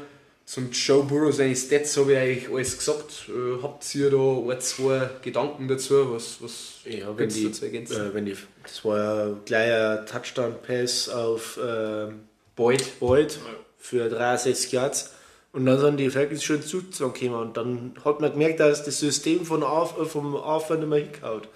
[0.45, 3.29] Zum Joe Burrow seine Stats habe ich eigentlich alles gesagt.
[3.29, 6.13] Äh, habt ihr da ein, zwei Gedanken dazu?
[6.13, 8.09] Was, was Ja, wenn die, dazu ergänzen?
[8.09, 12.21] äh, wenn die, das war ja gleich ein Touchdown-Pass auf ähm,
[12.55, 12.99] Boyd.
[12.99, 13.37] Boyd
[13.77, 15.13] für 63 Yards.
[15.51, 17.41] Und dann sind die Falcons schon Zugzwang gekommen.
[17.41, 21.47] Und dann hat man gemerkt, dass das System von auf, vom nicht mehr hingehaut.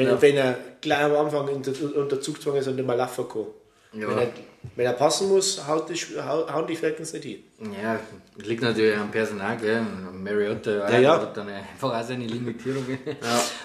[0.00, 0.22] Wenn, Ja.
[0.22, 3.46] wenn er gleich am Anfang unter, unter Zugzwang ist und laufen kann.
[3.92, 4.08] Ja.
[4.08, 4.28] Wenn, er,
[4.76, 7.38] wenn er passen muss, haut die, hauen die Falcons nicht hin.
[7.82, 7.98] Ja,
[8.36, 9.82] liegt natürlich am Personal, gell?
[10.12, 11.20] Mariota Ja, ja.
[11.20, 12.98] hat dann einfach auch seine Limitierungen.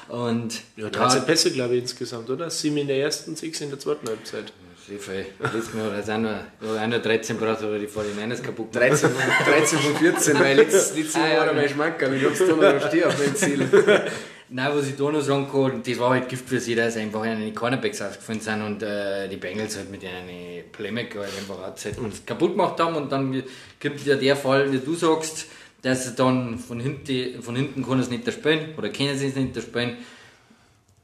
[0.09, 2.49] Und Ja, 13 Pässe, glaube ich, insgesamt, oder?
[2.49, 4.51] Sieben in der ersten, sechs in der zweiten Halbzeit.
[4.85, 5.25] Schiffe.
[5.39, 8.89] Letztes Mal hat er auch nur, auch nur 13 braucht, aber die 49ers kaputt gemacht.
[8.91, 11.69] 13, von- 13 von 14, weil letztes, letztes Ah, Mal ja, war er mein.
[11.69, 12.13] Schmankerl.
[12.15, 13.69] Ich hab's da noch stehen auf meinem Ziel.
[14.47, 17.21] Nein, was ich da noch sagen kann, das war halt Gift für sie, dass einfach
[17.21, 21.97] eine Cornerbacks ausgefallen sind und äh, die Bengals halt mit ihren Playmaker halt einfach halt
[21.97, 23.43] uns kaputt gemacht haben und dann
[23.79, 25.47] gibt ja der Fall, wie du sagst,
[25.81, 29.35] dass sie dann von hinten, von hinten kann es nicht spielen oder können sie es
[29.35, 29.97] nicht spielen.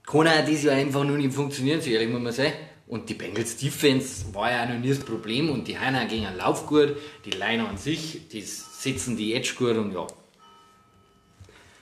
[0.05, 2.53] Kann auch dieses Jahr einfach nur nicht funktionieren, so ehrlich muss man sagen.
[2.87, 6.37] Und die Bengals Defense war ja noch nie das Problem und die Heiner gegen einen
[6.37, 10.05] Lauf gut, die Liner an sich, die setzen die Edge gut und ja,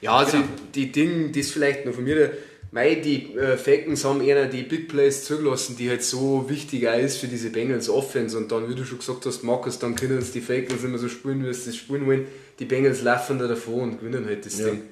[0.02, 0.50] ja, also genau.
[0.76, 2.32] die Dinge, das vielleicht noch von mir,
[2.72, 7.18] Mei, die äh, Falcons haben eher die Big Plays zugelassen, die halt so wichtiger ist
[7.18, 8.38] für diese Bengals Offense.
[8.38, 11.10] Und dann, wie du schon gesagt hast, Markus, dann können uns die Falcons immer so
[11.10, 12.28] spielen, wie sie das spielen wollen.
[12.60, 14.68] Die Bengals laufen da davor und gewinnen halt das ja.
[14.68, 14.84] Ding.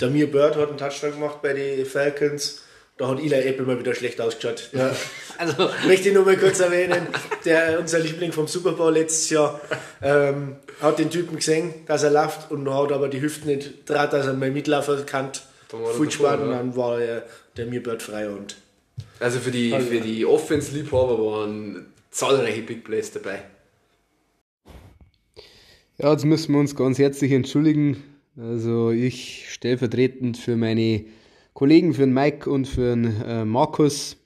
[0.00, 2.62] Der Mir Bird hat einen Touchdown gemacht bei den Falcons.
[3.00, 4.68] Da hat Eli Apple mal wieder schlecht ausgeschaut.
[4.72, 4.94] Ja.
[5.38, 7.08] Also möchte ich nur mal kurz erwähnen,
[7.46, 9.58] der, unser Liebling vom Super Bowl letztes Jahr
[10.02, 14.12] ähm, hat den Typen gesehen, dass er läuft und hat aber die Hüfte nicht draht,
[14.12, 15.30] dass er mal Mitlaufer kann.
[16.10, 17.24] Spannend und dann war er,
[17.56, 18.56] der Mirbird frei und.
[19.18, 23.40] Also für die, also, für die Offense-Liebhaber waren zahlreiche Big Plays dabei.
[25.96, 28.04] Ja, jetzt müssen wir uns ganz herzlich entschuldigen.
[28.36, 31.06] Also ich stellvertretend für meine
[31.54, 34.16] Kollegen, für den Mike und für den äh, Markus,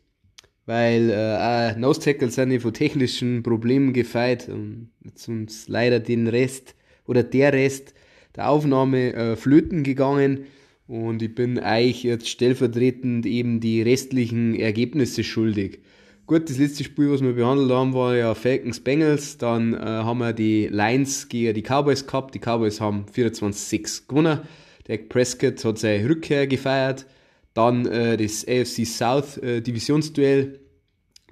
[0.66, 6.74] weil äh, Nose Tackles sind von technischen Problemen gefeit und jetzt uns leider den Rest
[7.06, 7.94] oder der Rest
[8.36, 10.46] der Aufnahme äh, flöten gegangen
[10.86, 15.80] und ich bin euch jetzt stellvertretend eben die restlichen Ergebnisse schuldig.
[16.26, 19.36] Gut, das letzte Spiel, was wir behandelt haben, war ja Falcons Bengals.
[19.36, 22.34] Dann äh, haben wir die Lions gegen die Cowboys gehabt.
[22.34, 24.40] Die Cowboys haben 24-6 gewonnen.
[24.84, 27.06] Dak Prescott hat seine Rückkehr gefeiert.
[27.54, 30.60] Dann äh, das AFC South äh, Divisionsduell,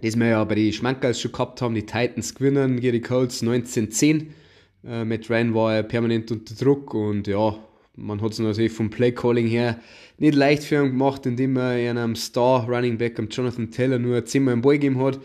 [0.00, 1.74] das wir ja bei den Schmankerls schon gehabt haben.
[1.74, 4.28] Die Titans gewinnen gegen die Colts 19-10.
[4.86, 7.58] Äh, Matt Ryan war ja permanent unter Druck und ja,
[7.96, 9.78] man hat es natürlich vom Playcalling her
[10.18, 14.24] nicht leicht für ihn gemacht, indem er einem Star Running Back, am Jonathan Taylor, nur
[14.24, 15.20] zehnmal einen Ball gegeben hat.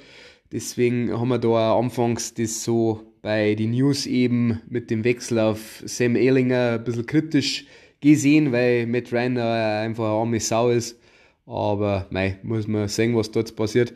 [0.51, 5.84] Deswegen haben wir da anfangs das so bei den News eben mit dem Wechsel auf
[5.86, 7.65] Sam Ehlinger ein bisschen kritisch
[8.01, 10.99] gesehen, weil Matt Ryan einfach eine arme Sau ist.
[11.45, 13.93] Aber mei, muss man sehen, was dort passiert.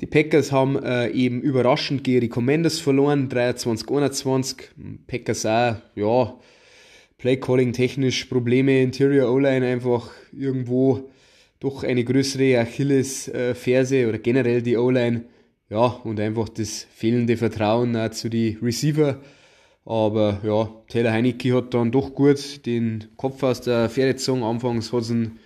[0.00, 4.56] Die Packers haben äh, eben überraschend gegen die Commanders verloren, 23-21.
[5.06, 6.34] Packers auch, ja,
[7.18, 11.10] Playcalling technisch Probleme, Interior O-Line einfach irgendwo
[11.60, 15.24] doch eine größere Achilles-Ferse oder generell die O-Line.
[15.68, 19.20] Ja, und einfach das fehlende Vertrauen auch zu die Receiver.
[19.90, 24.44] Aber ja, Taylor Heinecke hat dann doch gut den Kopf aus der Pferde gezogen.
[24.44, 25.40] Anfangs hat es ihn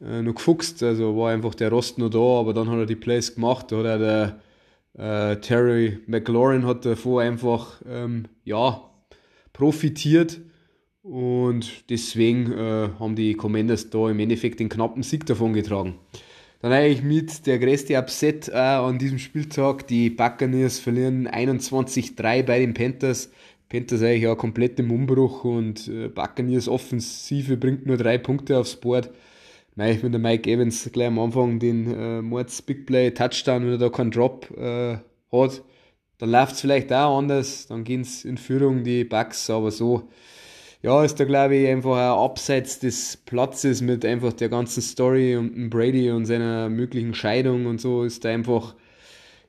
[0.00, 2.96] äh, noch gefuchst, also war einfach der Rost noch da, aber dann hat er die
[2.96, 3.70] Plays gemacht.
[3.70, 8.80] Da hat er der äh, Terry McLaurin hat davor einfach ähm, ja,
[9.52, 10.40] profitiert
[11.02, 15.98] und deswegen äh, haben die Commanders da im Endeffekt den knappen Sieg davon getragen.
[16.62, 19.88] Dann eigentlich mit der größte Upset äh, an diesem Spieltag.
[19.88, 23.30] Die Buccaneers verlieren 21-3 bei den Panthers.
[23.72, 28.76] Panthers eigentlich auch komplett im Umbruch und äh, Buccaneers Offensive bringt nur drei Punkte aufs
[28.76, 29.08] Board.
[29.76, 33.72] Mei, wenn der Mike Evans gleich am Anfang den äh, Mords Big Play Touchdown, wenn
[33.72, 34.98] er da keinen Drop äh,
[35.32, 35.62] hat,
[36.18, 40.10] dann läuft es vielleicht auch anders, dann gehen es in Führung die Bucks, aber so,
[40.82, 45.34] ja, ist da glaube ich einfach ein Abseits des Platzes mit einfach der ganzen Story
[45.34, 48.74] und Brady und seiner möglichen Scheidung und so, ist da einfach,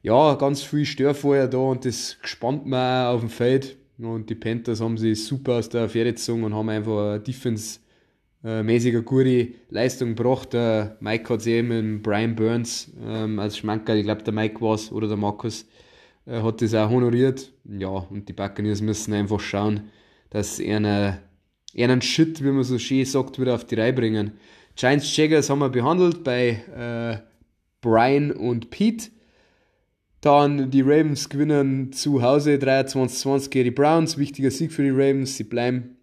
[0.02, 3.83] ja, ganz viel Störfeuer da und das gespannt man auch auf dem Feld.
[3.98, 9.04] Und die Panthers haben sie super aus der Affäre gezogen und haben einfach eine defense-mäßige
[9.06, 10.54] gute Leistung gebracht.
[10.54, 14.60] Der Mike hat es eben mit Brian Burns ähm, als Schmanker, ich glaube der Mike
[14.62, 15.68] war es oder der Markus,
[16.26, 17.52] äh, hat das auch honoriert.
[17.66, 19.89] Ja, und die Buccaneers müssen einfach schauen,
[20.32, 21.20] dass sie einen,
[21.78, 24.32] einen Shit, wie man so schön sagt, wieder auf die Reihe bringen.
[24.76, 27.22] Giants Jaggers haben wir behandelt bei äh,
[27.82, 29.12] Brian und Pete.
[30.24, 34.18] Dann die Ravens gewinnen zu Hause 23-20 gegen die Browns.
[34.18, 35.36] Wichtiger Sieg für die Ravens.
[35.36, 35.98] Sie bleiben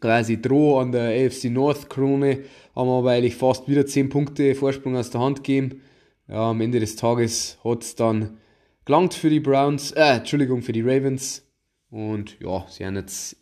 [0.00, 2.40] quasi droh an der AFC North Krone,
[2.74, 5.82] haben aber eigentlich fast wieder 10 Punkte Vorsprung aus der Hand gegeben.
[6.26, 8.38] Ja, am Ende des Tages hat es dann
[8.84, 11.46] gelangt für die Browns, äh, Entschuldigung, für die Ravens.
[11.90, 13.36] Und ja, sie haben jetzt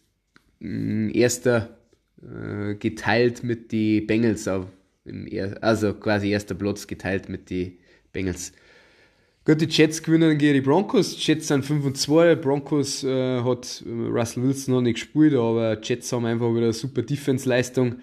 [0.61, 1.79] mm, erster
[2.21, 4.47] äh, geteilt mit die Bengals,
[5.63, 7.79] also quasi erster Platz geteilt mit die
[8.13, 8.53] Bengals.
[9.47, 11.17] Gut, die Jets gewinnen gegen die Broncos.
[11.17, 12.35] Die Jets sind 5 und 2.
[12.35, 16.73] Broncos äh, hat äh, Russell Wilson noch nicht gespielt, aber Jets haben einfach wieder eine
[16.73, 18.01] super Defense-Leistung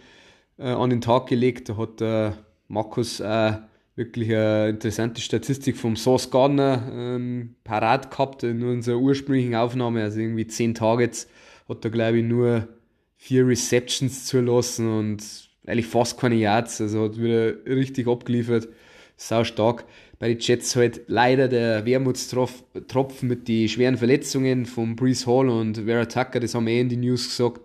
[0.58, 1.68] äh, an den Tag gelegt.
[1.68, 2.32] Da hat äh,
[2.70, 3.58] Markus äh,
[3.98, 10.02] wirklich eine interessante Statistik vom Sauce Gardner ähm, parat gehabt in unserer ursprünglichen Aufnahme.
[10.02, 11.28] Also irgendwie 10 Targets
[11.68, 12.70] hat er, glaube ich, nur
[13.18, 18.70] 4 Receptions zulassen und eigentlich fast keine Yards, also hat wieder richtig abgeliefert,
[19.18, 19.84] sau stark.
[20.24, 25.80] Bei den Jets halt leider der Wermutstropfen mit den schweren Verletzungen von Brees Hall und
[25.80, 27.60] Vera Tucker, das haben wir eh in die News gesagt.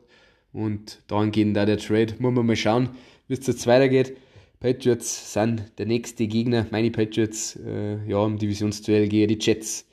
[0.53, 2.17] Und dann geht da der Trade.
[2.19, 2.89] Muss man mal schauen,
[3.29, 4.17] wie es jetzt weitergeht.
[4.59, 9.87] Patriots sind der nächste Gegner, meine Patriots, äh, ja, im Divisionsduell gegen die Jets.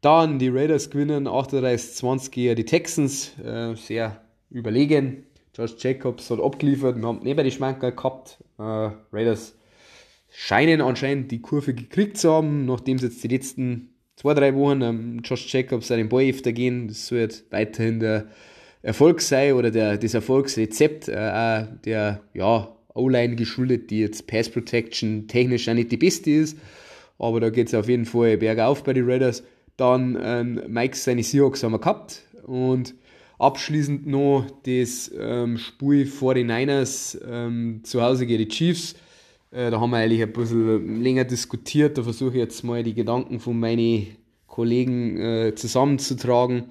[0.00, 5.26] Dann die Raiders gewinnen 38-20 gegen die Texans, äh, sehr überlegen.
[5.52, 8.38] Josh Jacobs hat abgeliefert, wir haben neben die Schmankerl gehabt.
[8.56, 9.57] Äh, Raiders
[10.40, 14.82] scheinen anscheinend die Kurve gekriegt zu haben, nachdem sie jetzt die letzten zwei, drei Wochen
[14.82, 16.86] ähm, Josh Jacobs seinen Ball öfter gehen.
[16.86, 18.28] Das wird weiterhin der
[18.80, 25.26] Erfolg sein oder der, das Erfolgsrezept äh, der ja, O-Line geschuldet, die jetzt Pass Protection
[25.26, 26.56] technisch auch nicht die beste ist.
[27.18, 29.42] Aber da geht es auf jeden Fall bergauf bei den Raiders.
[29.76, 32.22] Dann ähm, Mike seine Seahawks haben wir gehabt.
[32.46, 32.94] Und
[33.40, 38.94] abschließend noch das ähm, Spiel 49ers ähm, zu Hause gegen die Chiefs.
[39.50, 41.98] Äh, da haben wir eigentlich ein bisschen länger diskutiert.
[41.98, 46.64] Da versuche ich jetzt mal die Gedanken von meinen Kollegen äh, zusammenzutragen.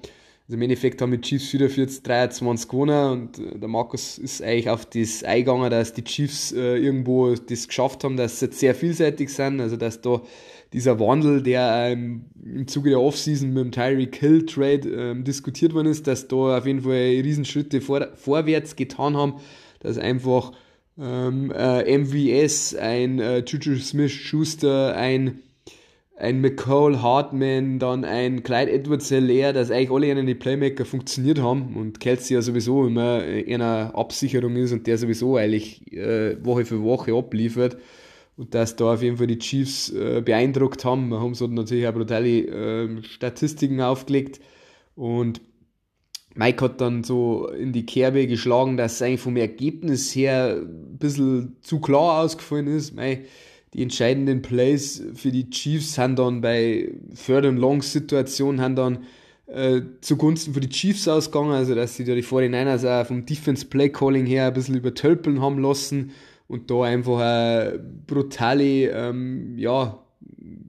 [0.48, 4.42] Also im Endeffekt haben die Chiefs wieder 40, 23 gewonnen und äh, der Markus ist
[4.42, 8.58] eigentlich auf das eingegangen, dass die Chiefs äh, irgendwo das geschafft haben, dass sie jetzt
[8.58, 10.22] sehr vielseitig sind, also dass da
[10.72, 15.74] dieser Wandel, der ähm, im Zuge der Offseason mit dem Tyreek Hill Trade ähm, diskutiert
[15.74, 19.34] worden ist, dass da auf jeden Fall Riesenschritte vor, vorwärts getan haben,
[19.80, 20.52] dass einfach
[20.98, 25.40] ähm, äh, MVS, ein äh, Juju Smith-Schuster, ein
[26.18, 31.40] ein McCall Hartman, dann ein Clyde Edwards Hilaire, dass eigentlich alle in die Playmaker funktioniert
[31.40, 36.44] haben und Kelsey ja sowieso immer in einer Absicherung ist und der sowieso eigentlich äh,
[36.44, 37.76] Woche für Woche abliefert
[38.36, 41.08] und dass da auf jeden Fall die Chiefs äh, beeindruckt haben.
[41.10, 44.40] Wir haben so natürlich auch brutale äh, Statistiken aufgelegt
[44.96, 45.40] und
[46.38, 50.96] Mike hat dann so in die Kerbe geschlagen, dass es eigentlich vom Ergebnis her ein
[50.96, 52.94] bisschen zu klar ausgefallen ist.
[52.94, 53.24] Mei,
[53.74, 56.92] die entscheidenden Plays für die Chiefs sind dann bei
[57.26, 58.98] Third and Long Situationen haben dann
[59.48, 63.66] äh, zugunsten für die Chiefs ausgegangen, also dass sie da die 49ers auch vom Defense
[63.66, 66.12] Play Calling her ein bisschen übertölpeln haben lassen
[66.46, 69.98] und da einfach äh, brutale ähm, ja,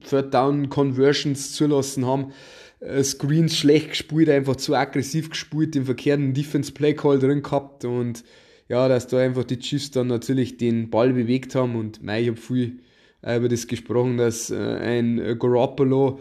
[0.09, 2.31] Third Down Conversions zulassen haben.
[2.79, 7.85] Äh, Screens schlecht gespielt, einfach zu aggressiv gespielt, den verkehrten Defense Play Call drin gehabt
[7.85, 8.23] und
[8.69, 12.27] ja, dass da einfach die Chiefs dann natürlich den Ball bewegt haben und mei, ich
[12.29, 12.79] habe viel
[13.21, 16.19] äh, über das gesprochen, dass äh, ein Garoppolo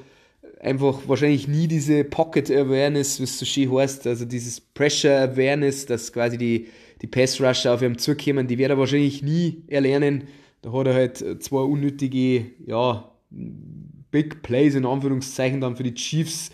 [0.60, 6.12] einfach wahrscheinlich nie diese Pocket Awareness, was so schön heißt, also dieses Pressure Awareness, dass
[6.12, 6.68] quasi die,
[7.00, 10.24] die Pass Rusher auf ihm zukommen, die wird er wahrscheinlich nie erlernen.
[10.62, 13.12] Da hat er halt zwei unnötige, ja,
[14.10, 16.50] Big Plays in Anführungszeichen dann für die Chiefs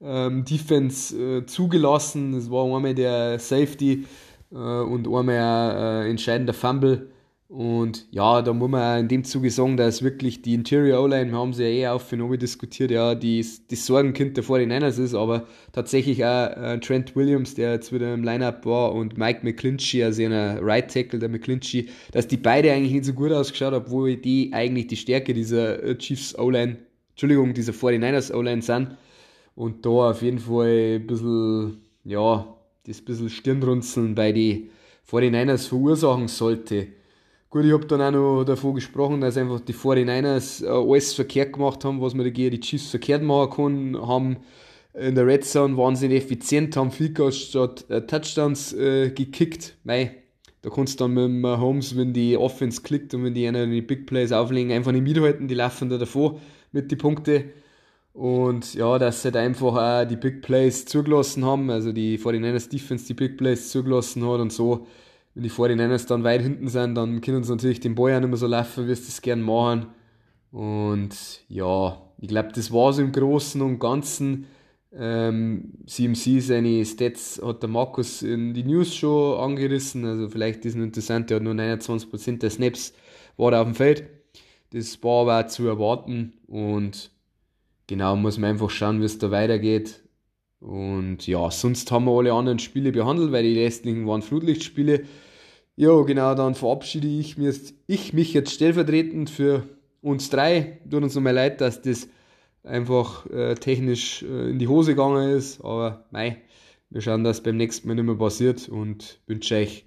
[0.00, 2.32] ähm, Defense äh, zugelassen.
[2.32, 4.04] Das war einmal der Safety
[4.52, 7.10] äh, und einmal ein äh, entscheidender Fumble.
[7.48, 11.38] Und ja, da muss man in dem Zuge sagen, dass wirklich die Interior O-Line, wir
[11.38, 15.46] haben sie ja eh auf und diskutiert, ja, die, das Sorgenkind der 49ers ist, aber
[15.72, 20.22] tatsächlich auch äh, Trent Williams, der jetzt wieder im Lineup war, und Mike McClinchy, also
[20.24, 24.16] einer Right Tackle, der McClinchy, dass die beide eigentlich nicht so gut ausgeschaut haben, obwohl
[24.16, 26.76] die eigentlich die Stärke dieser äh, Chiefs O-Line,
[27.18, 28.96] Entschuldigung, dieser 49ers O-Line sind.
[29.56, 32.46] Und da auf jeden Fall ein bisschen, ja,
[32.86, 34.70] das bisschen Stirnrunzeln bei den
[35.10, 36.86] 49ers verursachen sollte.
[37.50, 41.54] Gut, ich habe dann auch noch davon gesprochen, dass einfach die 49ers äh, alles verkehrt
[41.54, 44.36] gemacht haben, was man dagegen die Chiefs verkehrt machen kann, haben
[44.94, 49.76] in der Red Zone wahnsinnig effizient, haben viel statt äh, Touchdowns äh, gekickt.
[49.82, 50.14] Mei,
[50.62, 53.82] da kannst du dann mit Holmes, wenn die Offense klickt und wenn die einer die
[53.82, 56.38] Big Plays auflegen, einfach nicht mithalten, die laufen da davor
[56.72, 57.44] mit die Punkte.
[58.12, 62.68] Und ja, dass sie halt einfach auch die Big Plays zugelassen haben, also die 49ers
[62.68, 64.86] Defense die Big Plays zugelassen hat und so
[65.38, 68.28] wenn die 49ers dann weit hinten sind, dann können sie natürlich den Ball auch nicht
[68.28, 69.86] mehr so laufen, wie sie das gerne machen.
[70.50, 71.14] Und
[71.48, 74.46] ja, ich glaube, das war so im Großen und Ganzen.
[74.92, 80.74] Ähm, CMC, seine Stats hat der Markus in die News schon angerissen, also vielleicht ist
[80.74, 82.92] es interessant, der hat nur 29% der Snaps
[83.36, 84.08] war auf dem Feld.
[84.70, 87.10] Das war aber zu erwarten und
[87.86, 90.02] genau muss man einfach schauen, wie es da weitergeht.
[90.60, 95.04] Und ja, sonst haben wir alle anderen Spiele behandelt, weil die restlichen waren Flutlichtspiele.
[95.76, 97.54] Ja, genau, dann verabschiede ich, mir,
[97.86, 99.62] ich mich jetzt stellvertretend für
[100.02, 100.80] uns drei.
[100.90, 102.08] Tut uns nochmal leid, dass das
[102.64, 106.38] einfach äh, technisch äh, in die Hose gegangen ist, aber mei,
[106.90, 109.84] wir schauen, dass beim nächsten Mal nicht mehr passiert und wünsche euch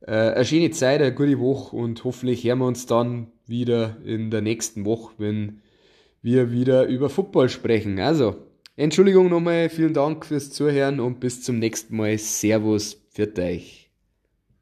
[0.00, 4.30] äh, eine schöne Zeit, eine gute Woche und hoffentlich hören wir uns dann wieder in
[4.30, 5.62] der nächsten Woche, wenn
[6.22, 7.98] wir wieder über Football sprechen.
[7.98, 8.36] Also,
[8.76, 12.18] Entschuldigung nochmal, vielen Dank fürs Zuhören und bis zum nächsten Mal.
[12.18, 13.77] Servus, für euch.